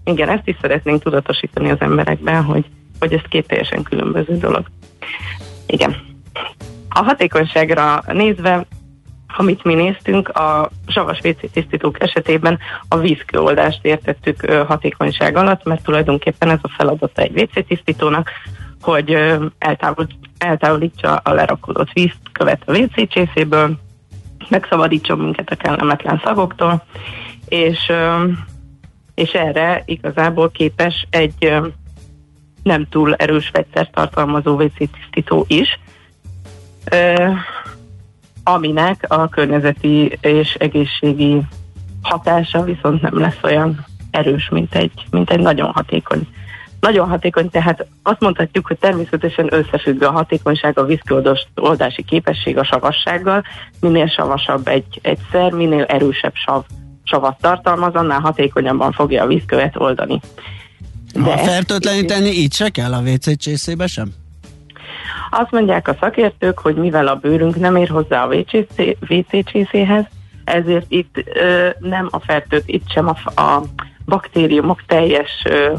Igen, 0.03 0.29
ezt 0.29 0.47
is 0.47 0.55
szeretnénk 0.61 1.03
tudatosítani 1.03 1.69
az 1.69 1.81
emberekben, 1.81 2.43
hogy, 2.43 2.65
hogy 2.99 3.13
ez 3.13 3.21
két 3.29 3.47
teljesen 3.47 3.83
különböző 3.83 4.37
dolog. 4.37 4.65
Igen. 5.65 5.95
A 6.89 7.03
hatékonyságra 7.03 8.03
nézve, 8.07 8.65
amit 9.37 9.63
mi 9.63 9.73
néztünk, 9.73 10.29
a 10.29 10.69
savas 10.87 11.19
WC 11.23 11.51
tisztítók 11.51 12.01
esetében 12.01 12.59
a 12.87 12.97
vízkőoldást 12.97 13.79
értettük 13.81 14.51
hatékonyság 14.67 15.35
alatt, 15.35 15.63
mert 15.63 15.83
tulajdonképpen 15.83 16.49
ez 16.49 16.59
a 16.61 16.73
feladata 16.77 17.21
egy 17.21 17.41
WC 17.41 17.67
tisztítónak, 17.67 18.29
hogy 18.81 19.11
eltávol, 19.57 20.07
eltávolítsa 20.37 21.15
a 21.15 21.33
lerakodott 21.33 21.91
vízt 21.91 22.19
követ 22.31 22.61
a 22.65 22.77
WC 22.77 23.09
csészéből, 23.09 23.77
megszabadítson 24.49 25.19
minket 25.19 25.49
a 25.49 25.55
kellemetlen 25.55 26.21
szagoktól, 26.23 26.83
és, 27.47 27.91
és 29.15 29.31
erre 29.31 29.83
igazából 29.85 30.51
képes 30.51 31.07
egy 31.09 31.53
nem 32.63 32.87
túl 32.89 33.15
erős 33.15 33.49
vegyszert 33.49 33.91
tartalmazó 33.91 34.61
WC 34.61 34.77
tisztító 34.77 35.45
is, 35.47 35.79
aminek 38.43 39.05
a 39.07 39.29
környezeti 39.29 40.17
és 40.21 40.53
egészségi 40.53 41.41
hatása 42.01 42.63
viszont 42.63 43.01
nem 43.01 43.19
lesz 43.19 43.39
olyan 43.43 43.85
erős, 44.11 44.49
mint 44.49 44.75
egy, 44.75 44.91
mint 45.11 45.29
egy 45.29 45.39
nagyon 45.39 45.71
hatékony 45.71 46.27
nagyon 46.79 47.09
hatékony, 47.09 47.49
tehát 47.49 47.85
azt 48.03 48.19
mondhatjuk, 48.19 48.67
hogy 48.67 48.77
természetesen 48.77 49.53
összefügg 49.53 50.03
a 50.03 50.11
hatékonyság, 50.11 50.79
a 50.79 50.85
vízkioldási 50.85 52.03
képesség 52.03 52.57
a 52.57 52.63
savassággal. 52.63 53.43
Minél 53.79 54.07
savasabb 54.07 54.67
egy, 54.67 54.99
egy 55.01 55.19
szer, 55.31 55.51
minél 55.51 55.83
erősebb 55.83 56.33
sav, 56.33 56.63
savat 57.03 57.37
tartalmaz, 57.41 57.93
annál 57.93 58.19
hatékonyabban 58.19 58.91
fogja 58.91 59.23
a 59.23 59.27
vízkövet 59.27 59.75
oldani. 59.75 60.19
De 61.13 61.21
ha 61.21 61.37
fertőtleníteni 61.37 62.29
így 62.29 62.53
se 62.53 62.69
kell 62.69 62.93
a 62.93 63.01
WC 63.01 63.37
csészébe 63.37 63.87
sem? 63.87 64.13
Azt 65.29 65.51
mondják 65.51 65.87
a 65.87 65.97
szakértők, 65.99 66.59
hogy 66.59 66.75
mivel 66.75 67.07
a 67.07 67.15
bőrünk 67.15 67.55
nem 67.55 67.75
ér 67.75 67.89
hozzá 67.89 68.23
a 68.23 68.33
WC 69.09 69.51
csészéhez, 69.51 70.05
ezért 70.43 70.85
itt 70.87 71.23
ö, 71.33 71.69
nem 71.79 72.07
a 72.11 72.19
fertőt, 72.19 72.63
itt 72.65 72.89
sem 72.89 73.07
a, 73.07 73.41
a 73.41 73.63
baktériumok 74.05 74.83
teljes 74.85 75.31
ö, 75.43 75.73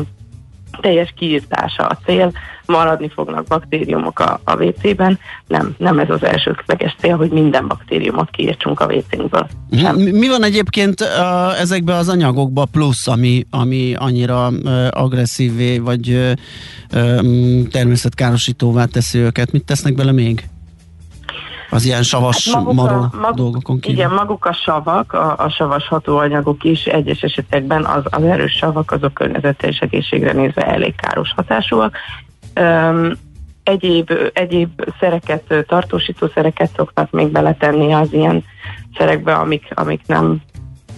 teljes 0.80 1.14
kiírtása 1.16 1.86
a 1.86 1.98
cél, 2.04 2.32
maradni 2.66 3.10
fognak 3.14 3.46
baktériumok 3.46 4.18
a, 4.18 4.40
a 4.44 4.64
WC-ben, 4.64 5.18
nem, 5.46 5.74
nem 5.78 5.98
ez 5.98 6.10
az 6.10 6.24
elsődleges 6.24 6.96
cél, 6.98 7.16
hogy 7.16 7.30
minden 7.30 7.66
baktériumot 7.68 8.30
kiírtsunk 8.30 8.80
a 8.80 8.86
WC-nkből. 8.86 9.48
Mi, 9.94 10.10
mi 10.10 10.28
van 10.28 10.44
egyébként 10.44 11.00
uh, 11.00 11.60
ezekben 11.60 11.96
az 11.96 12.08
anyagokban 12.08 12.68
plusz, 12.70 13.08
ami, 13.08 13.46
ami 13.50 13.94
annyira 13.94 14.48
uh, 14.48 14.86
agresszívé, 14.90 15.78
vagy 15.78 16.10
uh, 16.10 17.66
természetkárosítóvá 17.70 18.84
teszi 18.84 19.18
őket? 19.18 19.52
Mit 19.52 19.64
tesznek 19.64 19.94
bele 19.94 20.12
még? 20.12 20.48
Az 21.70 21.84
ilyen 21.84 22.02
savas 22.02 22.52
hát 22.52 22.72
maró 22.72 22.94
a, 22.94 23.10
mag, 23.20 23.34
dolgokon 23.34 23.80
kívül. 23.80 23.98
Igen, 23.98 24.12
maguk 24.12 24.44
a 24.44 24.52
savak, 24.52 25.12
a, 25.12 25.36
a 25.38 25.48
savas 25.48 25.88
hatóanyagok 25.88 26.64
is 26.64 26.84
egyes 26.84 27.20
esetekben 27.20 27.84
az, 27.84 28.02
az 28.04 28.22
erős 28.22 28.52
savak, 28.52 28.90
azok 28.90 29.14
környezetre 29.14 29.68
és 29.68 29.78
egészségre 29.78 30.32
nézve 30.32 30.66
elég 30.66 30.94
káros 30.94 31.32
hatásúak. 31.36 31.96
Um, 32.60 33.12
egyéb, 33.62 34.12
egyéb 34.32 34.84
szereket, 35.00 35.64
tartósító 35.66 36.26
szereket 36.34 36.70
szoktak 36.76 37.10
még 37.10 37.28
beletenni 37.28 37.92
az 37.92 38.12
ilyen 38.12 38.44
szerekbe, 38.96 39.34
amik, 39.34 39.70
amik 39.74 40.00
nem 40.06 40.42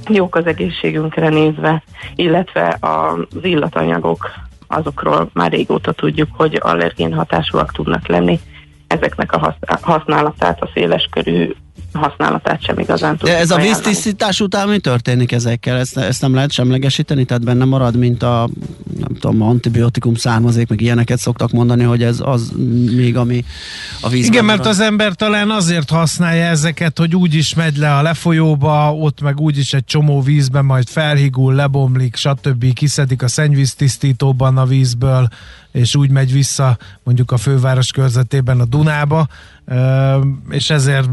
jók 0.09 0.37
az 0.37 0.47
egészségünkre 0.47 1.29
nézve, 1.29 1.83
illetve 2.15 2.79
az 2.81 3.45
illatanyagok, 3.45 4.31
azokról 4.67 5.31
már 5.33 5.51
régóta 5.51 5.93
tudjuk, 5.93 6.29
hogy 6.37 6.59
allergén 6.63 7.15
hatásúak 7.15 7.73
tudnak 7.73 8.07
lenni 8.07 8.41
ezeknek 8.91 9.33
a 9.33 9.57
használatát, 9.81 10.63
a 10.63 10.71
széles 10.75 11.09
körű 11.11 11.51
használatát 11.93 12.63
sem 12.63 12.79
igazán 12.79 13.17
tudjuk 13.17 13.37
De 13.37 13.43
ez 13.43 13.51
a 13.51 13.57
víztisztítás 13.57 14.41
után 14.41 14.69
mi 14.69 14.79
történik 14.79 15.33
ezekkel? 15.33 15.77
Ezt, 15.77 15.97
ezt 15.97 16.21
nem 16.21 16.35
lehet 16.35 16.53
semlegesíteni? 16.53 17.25
Tehát 17.25 17.45
benne 17.45 17.65
marad, 17.65 17.97
mint 17.97 18.23
a 18.23 18.49
nem 18.99 19.15
tudom, 19.21 19.43
antibiotikum 19.43 20.15
származék, 20.15 20.69
meg 20.69 20.81
ilyeneket 20.81 21.19
szoktak 21.19 21.51
mondani, 21.51 21.85
hogy 21.85 22.03
ez 22.03 22.21
az 22.25 22.53
még, 22.97 23.17
ami 23.17 23.45
a 24.01 24.09
víz. 24.09 24.27
Igen, 24.27 24.45
mert 24.45 24.67
az 24.67 24.81
ember 24.81 25.15
talán 25.15 25.51
azért 25.51 25.91
használja 25.91 26.45
ezeket, 26.45 26.99
hogy 26.99 27.17
úgy 27.17 27.35
is 27.35 27.55
megy 27.55 27.77
le 27.77 27.97
a 27.97 28.03
lefolyóba, 28.03 28.95
ott 28.95 29.21
meg 29.21 29.41
úgy 29.41 29.59
is 29.59 29.73
egy 29.73 29.85
csomó 29.85 30.21
vízben 30.21 30.65
majd 30.65 30.89
felhigul, 30.89 31.55
lebomlik, 31.55 32.17
stb. 32.17 32.73
kiszedik 32.73 33.23
a 33.23 33.29
szennyvíztisztítóban 33.29 34.59
a 34.59 34.65
vízből, 34.65 35.29
és 35.73 35.97
úgy 35.97 36.11
megy 36.11 36.33
vissza 36.33 36.77
mondjuk 37.03 37.33
a 37.33 37.37
főváros 37.37 37.93
körzetében 37.93 38.61
a 38.61 38.65
Dunába, 38.65 39.27
és 40.51 40.71
ezért 40.71 41.09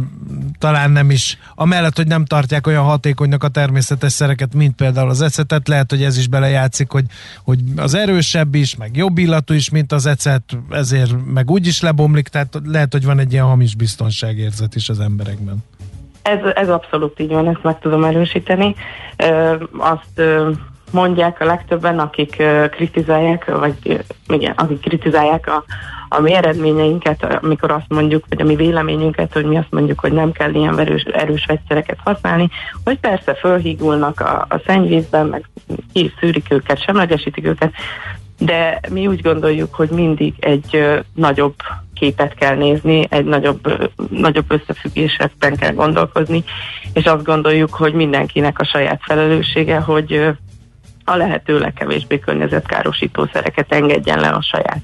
talán 0.60 0.92
nem 0.92 1.10
is, 1.10 1.38
amellett, 1.56 1.96
hogy 1.96 2.08
nem 2.08 2.26
tartják 2.26 2.68
olyan 2.68 2.84
hatékonynak 2.84 3.44
a 3.44 3.48
természetes 3.48 4.12
szereket, 4.12 4.54
mint 4.54 4.76
például 4.76 5.10
az 5.10 5.22
ecetet, 5.22 5.68
lehet, 5.68 5.90
hogy 5.90 6.04
ez 6.04 6.18
is 6.18 6.28
belejátszik, 6.28 6.92
hogy, 6.92 7.06
hogy 7.44 7.60
az 7.76 7.94
erősebb 7.94 8.56
is, 8.56 8.76
meg 8.76 8.96
jobb 8.96 9.18
illatú 9.18 9.54
is, 9.54 9.70
mint 9.70 9.92
az 9.92 10.06
ecet, 10.06 10.58
ezért 10.70 11.12
meg 11.34 11.50
úgy 11.50 11.68
is 11.68 11.82
lebomlik, 11.82 12.28
tehát 12.28 12.60
lehet, 12.66 12.92
hogy 12.92 13.06
van 13.06 13.20
egy 13.20 13.32
ilyen 13.32 13.46
hamis 13.46 13.76
biztonságérzet 13.76 14.76
is 14.76 14.90
az 14.90 15.00
emberekben. 15.00 15.64
Ez, 16.22 16.40
ez 16.56 16.70
abszolút 16.70 17.20
így 17.20 17.32
van, 17.32 17.48
ezt 17.48 17.64
meg 17.64 17.80
tudom 17.80 18.04
erősíteni. 18.04 18.76
azt 19.78 20.22
mondják 20.92 21.42
a 21.42 21.46
legtöbben, 21.46 22.00
akik 22.00 22.44
kritizálják, 22.72 23.46
vagy 23.46 24.06
igen, 24.28 24.54
akik 24.56 24.80
kritizálják 24.80 25.48
a, 25.48 25.64
a 26.10 26.20
mi 26.20 26.34
eredményeinket, 26.34 27.38
amikor 27.42 27.72
azt 27.72 27.86
mondjuk, 27.88 28.26
vagy 28.30 28.42
a 28.42 28.46
mi 28.46 28.56
véleményünket, 28.56 29.34
hogy 29.34 29.46
mi 29.46 29.58
azt 29.58 29.72
mondjuk, 29.72 30.00
hogy 30.00 30.12
nem 30.12 30.32
kell 30.32 30.54
ilyen 30.54 30.80
erős, 30.80 31.04
erős 31.04 31.46
vegyszereket 31.46 31.98
használni, 32.04 32.50
hogy 32.84 33.00
persze 33.00 33.34
fölhígulnak 33.34 34.20
a, 34.20 34.46
a 34.50 34.62
szennyvízben, 34.66 35.26
meg 35.26 35.50
ki 35.94 36.14
szűrik 36.20 36.52
őket, 36.52 36.84
semlegesítik 36.84 37.46
őket, 37.46 37.74
de 38.40 38.80
mi 38.90 39.08
úgy 39.08 39.22
gondoljuk, 39.22 39.74
hogy 39.74 39.90
mindig 39.90 40.34
egy 40.40 41.02
nagyobb 41.14 41.56
képet 41.94 42.34
kell 42.34 42.56
nézni, 42.56 43.08
egy 43.10 43.26
nagyobb, 43.26 43.92
nagyobb 44.10 44.52
összefüggésekben 44.52 45.56
kell 45.56 45.74
gondolkozni, 45.74 46.44
és 46.94 47.06
azt 47.06 47.24
gondoljuk, 47.24 47.74
hogy 47.74 47.94
mindenkinek 47.94 48.60
a 48.60 48.66
saját 48.66 49.02
felelőssége, 49.04 49.80
hogy 49.80 50.38
a 51.10 51.16
lehető 51.16 51.60
legkevésbé 51.60 52.20
környezetkárosító 52.20 53.30
szereket 53.34 53.74
engedjen 53.74 54.20
le 54.20 54.28
a 54.28 54.42
saját 54.42 54.82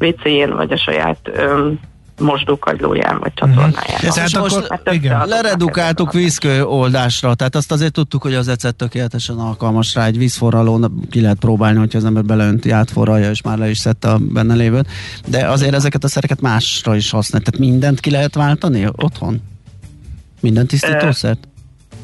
WC-jén, 0.00 0.56
vagy 0.56 0.72
a 0.72 0.76
saját 0.76 1.18
öm, 1.22 1.78
mosdókagylóján, 2.18 3.18
vagy 3.18 3.32
mhm. 3.40 3.50
csatornáján. 3.50 4.00
Mm. 4.06 4.08
Tehát 4.08 4.34
akkor, 4.34 4.66
hát 4.68 4.92
igen, 4.92 5.28
leredukáltuk 5.28 6.12
vízkő 6.12 6.64
oldásra, 6.64 7.34
tehát 7.34 7.54
azt 7.54 7.72
azért 7.72 7.92
tudtuk, 7.92 8.22
hogy 8.22 8.34
az 8.34 8.48
ecet 8.48 8.74
tökéletesen 8.74 9.36
alkalmas 9.36 9.94
rá, 9.94 10.06
egy 10.06 10.18
vízforralón 10.18 11.06
ki 11.10 11.20
lehet 11.20 11.38
próbálni, 11.38 11.78
hogyha 11.78 11.98
az 11.98 12.04
ember 12.04 12.24
beleönti, 12.24 12.70
átforralja, 12.70 13.30
és 13.30 13.42
már 13.42 13.58
le 13.58 13.70
is 13.70 13.78
szedte 13.78 14.08
a 14.10 14.18
benne 14.18 14.54
lévőt, 14.54 14.88
de 15.26 15.48
azért 15.48 15.74
ezeket 15.74 16.04
a 16.04 16.08
szereket 16.08 16.40
másra 16.40 16.96
is 16.96 17.10
használ, 17.10 17.42
tehát 17.42 17.60
mindent 17.60 18.00
ki 18.00 18.10
lehet 18.10 18.34
váltani 18.34 18.86
otthon? 18.96 19.42
Minden 20.40 20.66
tisztítószert? 20.66 21.48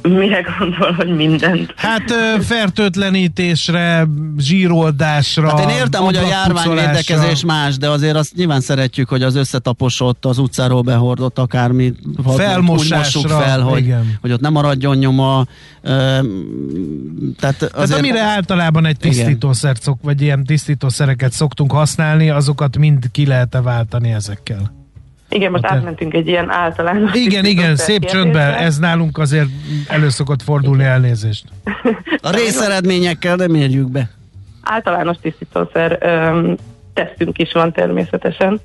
Mire 0.09 0.41
gondol, 0.59 0.93
hogy 0.93 1.17
mindent? 1.17 1.75
Hát 1.77 2.13
fertőtlenítésre, 2.41 4.07
zsíroldásra. 4.39 5.49
Hát 5.49 5.71
én 5.71 5.77
értem, 5.77 6.03
hogy 6.03 6.17
a 6.17 6.27
járványvédekezés 6.27 7.45
más, 7.45 7.77
de 7.77 7.89
azért 7.89 8.17
azt 8.17 8.35
nyilván 8.35 8.61
szeretjük, 8.61 9.09
hogy 9.09 9.23
az 9.23 9.35
összetaposott, 9.35 10.25
az 10.25 10.39
utcáról 10.39 10.83
behordott 10.83 11.39
akármi 11.39 11.93
felmosásra, 12.37 13.29
fel, 13.29 13.61
hogy, 13.61 13.95
hogy 14.21 14.33
ott 14.33 14.41
nem 14.41 14.53
maradjon 14.53 14.97
nyoma. 14.97 15.47
tehát, 15.83 16.13
azért, 17.41 17.71
tehát 17.73 17.99
amire 17.99 18.21
általában 18.21 18.87
egy 18.87 18.97
tisztítószert 18.97 19.83
szok, 19.83 19.99
vagy 20.03 20.23
ilyen 20.23 20.45
tisztítószereket 20.45 21.33
szoktunk 21.33 21.73
használni, 21.73 22.31
azokat 22.31 22.79
mind 22.79 23.11
ki 23.11 23.27
lehet 23.27 23.55
-e 23.55 23.61
váltani 23.61 24.13
ezekkel? 24.13 24.84
Igen, 25.35 25.51
most 25.51 25.65
hát, 25.65 25.77
átmentünk 25.77 26.15
egy 26.15 26.27
ilyen 26.27 26.51
általános... 26.51 27.15
Igen, 27.15 27.45
igen, 27.45 27.77
szép 27.77 28.05
csöndben, 28.05 28.55
ez 28.55 28.79
nálunk 28.79 29.19
azért 29.19 29.49
elő 29.89 30.09
szokott 30.09 30.43
fordulni 30.43 30.85
elnézést. 30.85 31.45
A 32.23 32.31
részeredményekkel 32.31 33.37
nem 33.37 33.55
érjük 33.55 33.91
be. 33.91 34.11
Általános 34.63 35.17
tisztítószer 35.23 35.99
tesztünk 36.95 37.39
is 37.39 37.53
van 37.53 37.73
természetesen, 37.73 38.61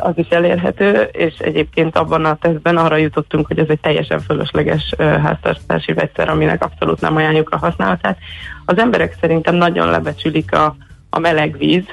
az 0.00 0.12
is 0.14 0.28
elérhető, 0.28 1.08
és 1.12 1.34
egyébként 1.38 1.96
abban 1.96 2.24
a 2.24 2.36
tesztben 2.36 2.76
arra 2.76 2.96
jutottunk, 2.96 3.46
hogy 3.46 3.58
ez 3.58 3.68
egy 3.68 3.80
teljesen 3.80 4.20
fölösleges 4.20 4.94
háztartási 4.98 5.92
vegyszer, 5.92 6.28
aminek 6.28 6.64
abszolút 6.64 7.00
nem 7.00 7.16
ajánljuk 7.16 7.50
a 7.50 7.58
használatát. 7.58 8.18
Az 8.64 8.78
emberek 8.78 9.16
szerintem 9.20 9.54
nagyon 9.54 9.90
lebecsülik 9.90 10.52
a, 10.52 10.76
a 11.10 11.18
meleg 11.18 11.58
víz, 11.58 11.84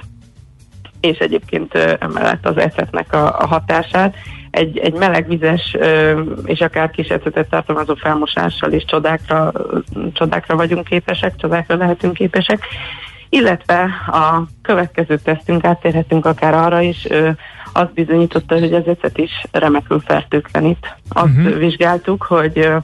és 1.05 1.17
egyébként 1.17 1.73
emellett 1.99 2.45
az 2.45 2.57
ecetnek 2.57 3.13
a, 3.13 3.39
a 3.39 3.47
hatását. 3.47 4.15
Egy, 4.51 4.77
egy 4.77 4.93
melegvizes 4.93 5.77
és 6.43 6.59
akár 6.61 6.89
kis 6.89 7.07
ecetet 7.07 7.49
tartalmazó 7.49 7.95
felmosással 7.95 8.71
is 8.71 8.85
csodákra, 8.85 9.51
csodákra 10.13 10.55
vagyunk 10.55 10.83
képesek, 10.83 11.35
csodákra 11.35 11.75
lehetünk 11.75 12.13
képesek. 12.13 12.65
Illetve 13.29 13.89
a 14.07 14.43
következő 14.61 15.17
tesztünk, 15.17 15.63
áttérhetünk 15.63 16.25
akár 16.25 16.53
arra 16.53 16.81
is, 16.81 17.07
azt 17.73 17.93
bizonyította, 17.93 18.59
hogy 18.59 18.73
az 18.73 18.87
ecet 18.87 19.17
is 19.17 19.31
remekül 19.51 19.99
fertőtlenít. 19.99 20.95
Azt 21.09 21.27
uh-huh. 21.27 21.57
vizsgáltuk, 21.57 22.23
hogy 22.23 22.57
ö, 22.57 22.77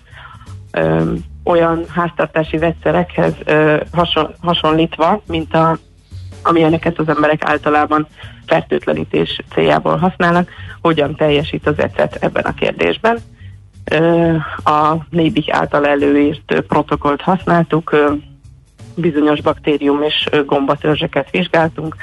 ö, 0.71 1.13
olyan 1.43 1.85
háztartási 1.89 2.57
vegyszerekhez 2.57 3.33
ö, 3.45 3.77
hason, 3.91 4.33
hasonlítva, 4.41 5.21
mint 5.27 5.53
a, 5.53 5.77
amilyeneket 6.43 6.99
az 6.99 7.07
emberek 7.09 7.45
általában 7.45 8.07
fertőtlenítés 8.45 9.41
céljából 9.53 9.97
használnak, 9.97 10.49
hogyan 10.81 11.15
teljesít 11.15 11.67
az 11.67 11.79
ecet 11.79 12.15
ebben 12.15 12.43
a 12.43 12.53
kérdésben. 12.53 13.19
A 14.63 14.95
Nébik 15.09 15.51
által 15.51 15.87
előírt 15.87 16.63
protokollt 16.67 17.21
használtuk, 17.21 17.95
bizonyos 18.95 19.41
baktérium 19.41 20.01
és 20.01 20.29
gombatörzseket 20.45 21.29
vizsgáltunk, 21.29 21.95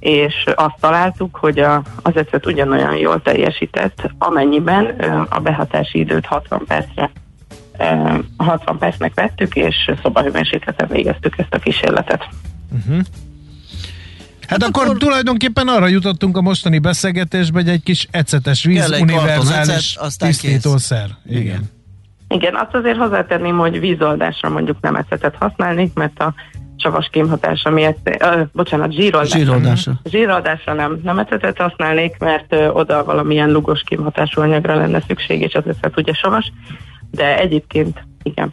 és 0.00 0.44
azt 0.54 0.80
találtuk, 0.80 1.36
hogy 1.36 1.58
a, 1.58 1.82
az 2.02 2.16
ecet 2.16 2.46
ugyanolyan 2.46 2.96
jól 2.96 3.22
teljesített, 3.22 4.10
amennyiben 4.18 4.86
a 5.28 5.40
behatási 5.40 5.98
időt 5.98 6.26
60 6.26 6.64
percre 6.66 7.10
60 8.36 8.78
percnek 8.78 9.14
vettük, 9.14 9.56
és 9.56 9.90
szobahőmérsékleten 10.02 10.88
végeztük 10.88 11.38
ezt 11.38 11.54
a 11.54 11.58
kísérletet. 11.58 12.28
Uh-huh. 12.72 13.04
Hát, 14.52 14.62
hát 14.62 14.70
akkor, 14.70 14.84
akkor 14.84 14.98
tulajdonképpen 14.98 15.68
arra 15.68 15.86
jutottunk 15.86 16.36
a 16.36 16.40
mostani 16.40 16.78
beszélgetésbe, 16.78 17.58
hogy 17.58 17.68
egy 17.68 17.82
kis 17.82 18.08
ecetes 18.10 18.64
víz 18.64 19.00
univerzális 19.00 19.98
tisztítószer. 20.18 21.08
Igen. 21.26 21.40
Igen. 21.42 21.70
Igen, 22.28 22.54
azt 22.54 22.74
azért 22.74 22.96
hozzátenném, 22.96 23.58
hogy 23.58 23.80
vízoldásra 23.80 24.48
mondjuk 24.48 24.76
nem 24.80 24.94
ecetet 24.94 25.34
használnék, 25.38 25.94
mert 25.94 26.20
a 26.20 26.34
savas 26.76 27.08
kémhatása 27.12 27.70
miatt, 27.70 28.18
ö, 28.20 28.42
bocsánat, 28.52 28.92
zsíroldásra. 28.92 29.38
Zsíroldásra. 29.38 30.00
Zsíroldásra 30.04 30.74
nem, 30.74 31.00
nem 31.02 31.18
ecetet 31.18 31.58
használnék, 31.58 32.18
mert 32.18 32.52
ö, 32.52 32.68
oda 32.68 33.04
valamilyen 33.04 33.50
lugos 33.50 33.82
kémhatású 33.86 34.40
anyagra 34.40 34.76
lenne 34.76 35.02
szükség, 35.06 35.40
és 35.40 35.54
az 35.54 35.62
ecet 35.66 35.96
ugye 35.96 36.12
savas, 36.12 36.52
de 37.10 37.38
egyébként 37.38 38.04
igen. 38.22 38.52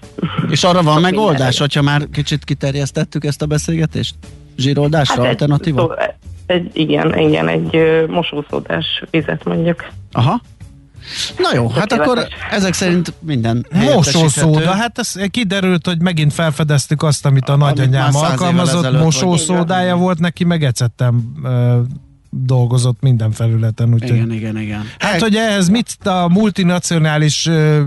És 0.49 0.63
arra 0.63 0.83
van 0.83 1.01
megoldás, 1.01 1.59
hogyha 1.59 1.81
már 1.81 2.01
kicsit 2.11 2.43
kiterjesztettük 2.43 3.23
ezt 3.25 3.41
a 3.41 3.45
beszélgetést? 3.45 4.15
Zsíroldásra 4.59 5.21
hát 5.21 5.31
alternatíva? 5.31 5.95
Egy, 5.95 6.07
szó, 6.07 6.13
egy, 6.45 6.69
igen, 6.73 7.17
igen, 7.17 7.47
egy 7.47 7.75
ö, 7.75 8.05
mosószódás 8.07 9.03
vizet 9.09 9.43
mondjuk. 9.43 9.85
Aha. 10.11 10.41
Na 11.37 11.49
jó, 11.53 11.69
hát 11.69 11.91
akkor 11.91 12.27
ezek 12.51 12.73
szerint 12.73 13.13
minden 13.19 13.65
Mosószóda, 13.71 14.71
hát 14.71 14.99
ez 14.99 15.13
kiderült, 15.31 15.85
hogy 15.85 16.01
megint 16.01 16.33
felfedeztük 16.33 17.03
azt, 17.03 17.25
amit 17.25 17.49
a 17.49 17.55
nagyanyám 17.55 18.15
alkalmazott, 18.15 18.91
mosószódája 18.91 19.95
volt, 19.95 20.19
neki 20.19 20.43
meg 20.43 20.63
ecettem 20.63 21.33
dolgozott 22.29 23.01
minden 23.01 23.31
felületen. 23.31 23.93
Úgy, 23.93 24.03
igen, 24.03 24.31
igen, 24.31 24.57
igen. 24.57 24.89
Hát, 24.99 25.21
hogy 25.21 25.35
ehhez 25.35 25.69
mit 25.69 25.95
a 26.03 26.27
multinacionális 26.27 27.45
uh, 27.45 27.79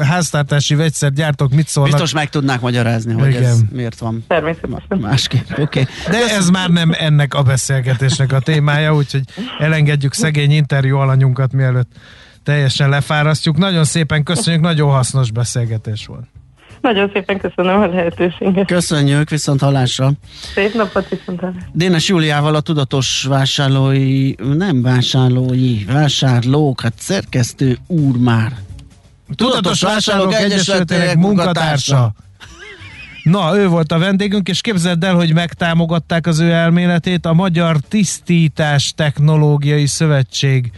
háztartási 0.00 0.74
vegyszergyártók 0.74 1.52
mit 1.52 1.68
szólnak? 1.68 1.92
Biztos 1.92 2.12
meg 2.12 2.28
tudnák 2.28 2.60
magyarázni, 2.60 3.12
hogy 3.12 3.28
igen. 3.28 3.44
ez 3.44 3.60
miért 3.72 3.98
van 3.98 4.24
Természetesen. 4.28 4.98
másképp. 4.98 5.58
Okay. 5.58 5.86
De 6.10 6.34
ez 6.36 6.50
már 6.50 6.68
nem 6.68 6.92
ennek 6.98 7.34
a 7.34 7.42
beszélgetésnek 7.42 8.32
a 8.32 8.40
témája, 8.40 8.94
úgyhogy 8.94 9.22
elengedjük 9.58 10.12
szegény 10.12 10.50
interjú 10.50 10.96
alanyunkat, 10.96 11.52
mielőtt 11.52 11.90
teljesen 12.42 12.88
lefárasztjuk. 12.88 13.56
Nagyon 13.56 13.84
szépen 13.84 14.22
köszönjük, 14.22 14.62
nagyon 14.62 14.90
hasznos 14.90 15.30
beszélgetés 15.30 16.06
volt. 16.06 16.26
Nagyon 16.80 17.10
szépen 17.12 17.38
köszönöm 17.38 17.80
a 17.80 17.86
lehetőséget. 17.86 18.66
Köszönjük, 18.66 19.30
viszont 19.30 19.60
hallásra. 19.60 20.12
Szép 20.54 20.74
napot, 20.74 21.08
viszont 21.08 21.40
hallásra. 21.40 21.68
Dénes 21.72 22.08
Júliával 22.08 22.54
a 22.54 22.60
tudatos 22.60 23.26
vásárlói, 23.28 24.34
nem 24.56 24.82
vásárlói, 24.82 25.84
vásárlók, 25.84 26.80
hát 26.80 26.94
szerkesztő 26.96 27.78
úr 27.86 28.16
már. 28.16 28.52
Tudatos, 29.34 29.56
tudatos 29.56 29.80
Vásárlók 29.82 30.34
Egyesületének 30.34 31.16
munkatársa. 31.16 32.12
Na, 33.22 33.56
ő 33.56 33.68
volt 33.68 33.92
a 33.92 33.98
vendégünk, 33.98 34.48
és 34.48 34.60
képzeld 34.60 35.04
el, 35.04 35.14
hogy 35.14 35.34
megtámogatták 35.34 36.26
az 36.26 36.38
ő 36.38 36.50
elméletét 36.50 37.26
a 37.26 37.32
Magyar 37.32 37.76
Tisztítás 37.88 38.92
Technológiai 38.96 39.86
Szövetség 39.86 40.72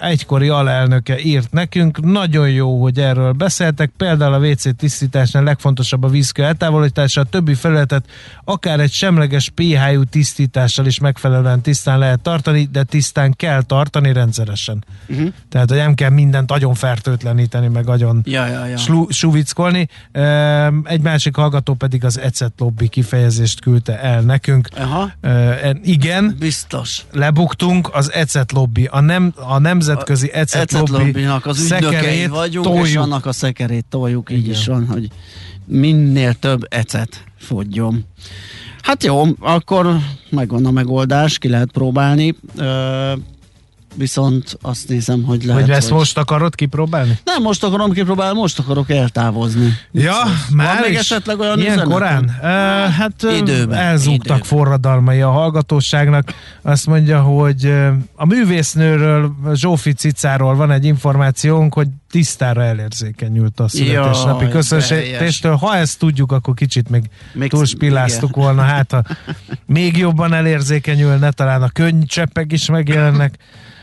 egykori 0.00 0.48
alelnöke 0.48 1.18
írt 1.20 1.52
nekünk. 1.52 2.00
Nagyon 2.00 2.50
jó, 2.50 2.82
hogy 2.82 2.98
erről 2.98 3.32
beszéltek. 3.32 3.90
Például 3.96 4.34
a 4.34 4.38
WC 4.38 4.76
tisztításnál 4.76 5.42
legfontosabb 5.42 6.02
a 6.02 6.08
vízkő 6.08 6.44
eltávolítása, 6.44 7.20
a 7.20 7.24
többi 7.24 7.54
felületet 7.54 8.04
akár 8.44 8.80
egy 8.80 8.92
semleges 8.92 9.48
pH-jú 9.54 10.04
tisztítással 10.04 10.86
is 10.86 10.98
megfelelően 10.98 11.60
tisztán 11.60 11.98
lehet 11.98 12.20
tartani, 12.20 12.68
de 12.72 12.82
tisztán 12.82 13.32
kell 13.36 13.62
tartani 13.62 14.12
rendszeresen. 14.12 14.84
Uh-huh. 15.08 15.28
Tehát, 15.48 15.68
hogy 15.68 15.78
nem 15.78 15.94
kell 15.94 16.10
mindent 16.10 16.48
nagyon 16.48 16.74
fertőtleníteni, 16.74 17.68
meg 17.68 17.84
nagyon 17.84 18.22
ja, 18.24 18.46
ja, 18.46 18.66
ja. 18.66 18.76
Slu- 18.76 19.12
suvickolni. 19.12 19.88
Egy 20.84 21.00
másik 21.00 21.36
hallgató 21.36 21.74
pedig 21.74 22.04
az 22.04 22.18
ecet 22.18 22.52
lobby 22.58 22.88
kifejezést 22.88 23.60
küldte 23.60 24.00
el 24.00 24.20
nekünk. 24.20 24.68
Aha. 24.76 25.12
Igen. 25.82 26.36
Biztos. 26.38 27.04
Lebuktunk 27.12 27.90
az 27.92 28.12
ecet 28.12 28.52
lobby. 28.52 28.88
A 28.90 29.00
nem 29.00 29.19
nem, 29.20 29.32
a 29.34 29.58
nemzetközi 29.58 30.30
ecet, 30.32 30.62
ecet 30.62 30.88
lobby 30.88 31.24
az 31.42 31.72
ügynökei 31.72 32.26
vagyunk, 32.26 32.66
toljuk. 32.66 32.86
és 32.86 32.96
annak 32.96 33.26
a 33.26 33.32
szekerét 33.32 33.84
toljuk, 33.88 34.30
így 34.30 34.38
Igen. 34.38 34.50
is 34.50 34.66
van, 34.66 34.86
hogy 34.86 35.08
minél 35.64 36.34
több 36.34 36.66
ecet 36.68 37.24
fogjon. 37.38 38.04
Hát 38.82 39.04
jó, 39.04 39.22
akkor 39.40 39.96
megvan 40.30 40.66
a 40.66 40.70
megoldás, 40.70 41.38
ki 41.38 41.48
lehet 41.48 41.72
próbálni. 41.72 42.34
Ö, 42.56 43.12
viszont 43.94 44.58
azt 44.62 44.88
nézem, 44.88 45.22
hogy 45.22 45.44
lehet, 45.44 45.62
hogy... 45.62 45.70
ezt 45.70 45.88
hogy... 45.88 45.98
most 45.98 46.18
akarod 46.18 46.54
kipróbálni? 46.54 47.18
Nem, 47.24 47.42
most 47.42 47.64
akarom 47.64 47.92
kipróbálni, 47.92 48.38
most 48.38 48.58
akarok 48.58 48.90
eltávozni. 48.90 49.74
Ja, 49.92 50.12
szóval 50.12 50.32
már 50.50 50.78
Van 50.78 50.88
még 50.88 50.96
esetleg 50.96 51.38
olyan 51.38 51.58
Ilyen 51.58 51.72
üzenet? 51.72 51.92
korán? 51.92 52.24
Uh, 52.24 52.94
hát 52.94 53.22
időben, 53.38 53.78
elzúgtak 53.78 54.24
időben. 54.24 54.42
forradalmai 54.42 55.20
a 55.20 55.30
hallgatóságnak. 55.30 56.34
Azt 56.62 56.86
mondja, 56.86 57.20
hogy 57.20 57.74
a 58.14 58.26
művésznőről, 58.26 59.32
Zsófi 59.54 59.92
Cicáról 59.92 60.54
van 60.54 60.70
egy 60.70 60.84
információnk, 60.84 61.74
hogy 61.74 61.88
tisztára 62.10 62.62
elérzékenyült 62.62 63.60
a 63.60 63.68
születésnapi 63.68 64.48
köszöntéstől. 64.48 65.54
Ha 65.54 65.76
ezt 65.76 65.98
tudjuk, 65.98 66.32
akkor 66.32 66.54
kicsit 66.54 66.88
még, 66.88 67.10
még 67.32 67.50
túlspilláztuk 67.50 68.36
volna. 68.36 68.62
Hát, 68.62 68.92
ha 68.92 69.02
még 69.66 69.96
jobban 69.96 70.32
elérzékenyülne, 70.32 71.30
talán 71.30 71.62
a 71.62 71.68
könycseppek 71.68 72.52
is 72.52 72.68
megjelennek 72.68 73.38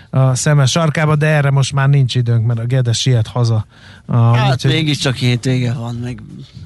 a 0.10 0.36
szeme 0.36 0.66
sarkába, 0.66 1.16
de 1.16 1.26
erre 1.26 1.50
most 1.50 1.74
már 1.74 1.90
nincs 1.90 2.16
időnk, 2.16 2.46
mert 2.46 2.60
a 2.60 2.66
Gede 2.66 2.94
siet 2.94 3.28
haza. 3.28 3.66
A, 4.06 4.16
hát 4.18 4.54
úgyhogy... 4.54 4.72
mégiscsak 4.72 5.16
hétvége 5.16 5.74
van, 5.74 5.96
meg 5.96 6.22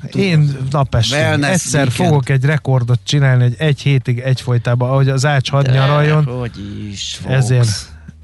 tudom, 0.09 0.27
én 0.27 0.57
napestén 0.71 1.43
egyszer 1.43 1.87
weekend. 1.87 1.91
fogok 1.91 2.29
egy 2.29 2.45
rekordot 2.45 2.99
csinálni, 3.03 3.43
egy, 3.43 3.55
egy 3.57 3.81
hétig 3.81 4.19
egyfolytában, 4.19 4.89
ahogy 4.89 5.09
az 5.09 5.25
ács 5.25 5.49
had 5.49 5.65
de, 5.65 5.71
nyaraljon. 5.71 6.25
Hogy 6.25 6.51
is 6.89 7.19
fogsz. 7.21 7.33
Ezért 7.33 7.69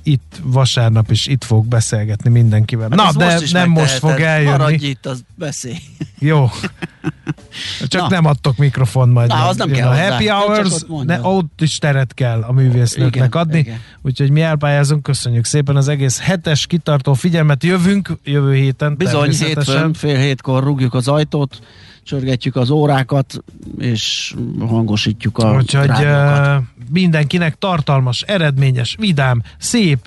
itt 0.07 0.41
vasárnap 0.43 1.11
is 1.11 1.25
itt 1.25 1.43
fog 1.43 1.65
beszélgetni 1.65 2.29
mindenkivel. 2.29 2.89
Hát 2.89 3.13
Na, 3.13 3.25
de 3.25 3.33
most 3.33 3.53
nem 3.53 3.69
most 3.69 3.97
fog 3.97 4.19
eljönni. 4.19 4.57
Maradj 4.57 4.85
itt, 4.85 5.05
az 5.05 5.23
beszélj. 5.35 5.77
Jó. 6.19 6.49
Csak 7.87 8.01
Na. 8.01 8.07
nem 8.09 8.25
adtok 8.25 8.57
mikrofon 8.57 9.09
majd. 9.09 9.29
Na, 9.29 9.47
az 9.47 9.57
nem 9.57 9.71
kell 9.71 9.87
A 9.87 9.95
happy 9.95 10.27
hours, 10.27 10.73
ott, 10.87 11.05
ne, 11.05 11.21
ott 11.21 11.61
is 11.61 11.77
teret 11.77 12.13
kell 12.13 12.41
a 12.41 12.51
művésznőknek 12.51 13.35
adni. 13.35 13.57
Igen. 13.57 13.79
Úgyhogy 14.01 14.29
mi 14.29 14.41
elpályázunk, 14.41 15.03
köszönjük 15.03 15.45
szépen 15.45 15.75
az 15.75 15.87
egész 15.87 16.19
hetes 16.19 16.67
kitartó 16.67 17.13
figyelmet. 17.13 17.63
Jövünk 17.63 18.17
jövő 18.23 18.53
héten. 18.53 18.95
Bizony, 18.97 19.31
hétfőn, 19.31 19.93
fél 19.93 20.17
hétkor 20.17 20.63
rúgjuk 20.63 20.93
az 20.93 21.07
ajtót 21.07 21.59
csörgetjük 22.07 22.55
az 22.55 22.69
órákat, 22.69 23.43
és 23.77 24.35
hangosítjuk 24.59 25.37
a 25.37 25.55
Úgyhogy 25.55 25.89
uh, 25.89 26.63
mindenkinek 26.89 27.57
tartalmas, 27.57 28.21
eredményes, 28.21 28.95
vidám, 28.99 29.41
szép, 29.57 29.99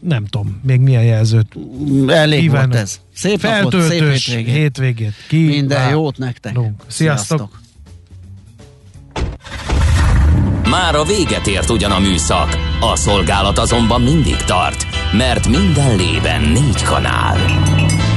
nem 0.00 0.24
tudom, 0.30 0.60
még 0.62 0.80
milyen 0.80 1.04
jelzőt 1.04 1.56
Elég 2.06 2.40
kívánok. 2.40 2.70
volt 2.70 2.82
ez. 2.82 3.00
Szép 3.14 3.42
napot, 3.42 3.82
szép 3.82 4.00
hétvégét. 4.00 4.54
hétvégét. 4.54 5.12
Ki 5.28 5.46
Minden 5.46 5.90
jót 5.90 6.18
nektek. 6.18 6.52
Sziasztok. 6.52 6.84
Sziasztok. 6.86 7.62
Már 10.70 10.94
a 10.94 11.04
véget 11.04 11.46
ért 11.46 11.70
ugyan 11.70 11.90
a 11.90 11.98
műszak, 11.98 12.58
a 12.80 12.96
szolgálat 12.96 13.58
azonban 13.58 14.02
mindig 14.02 14.36
tart, 14.36 14.86
mert 15.12 15.48
minden 15.48 15.96
lében 15.96 16.42
négy 16.42 16.82
kanál. 16.82 17.63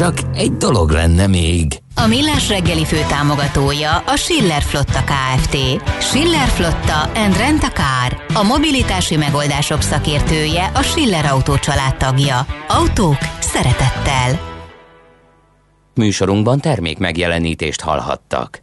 Csak 0.00 0.18
egy 0.34 0.52
dolog 0.52 0.90
lenne 0.90 1.26
még. 1.26 1.78
A 1.94 2.06
Millás 2.06 2.48
reggeli 2.48 2.84
fő 2.84 2.96
támogatója 3.08 3.96
a 3.96 4.16
Schiller 4.16 4.62
Flotta 4.62 5.04
KFT. 5.04 5.56
Schiller 6.02 6.48
Flotta 6.48 7.00
and 7.02 7.36
Rent 7.36 7.62
a 7.62 7.68
Car. 7.68 8.22
A 8.34 8.42
mobilitási 8.42 9.16
megoldások 9.16 9.82
szakértője 9.82 10.70
a 10.74 10.82
Schiller 10.82 11.24
Autó 11.24 11.54
tagja. 11.98 12.46
Autók 12.68 13.18
szeretettel. 13.40 14.40
Műsorunkban 15.94 16.60
termék 16.60 16.98
megjelenítést 16.98 17.80
hallhattak. 17.80 18.58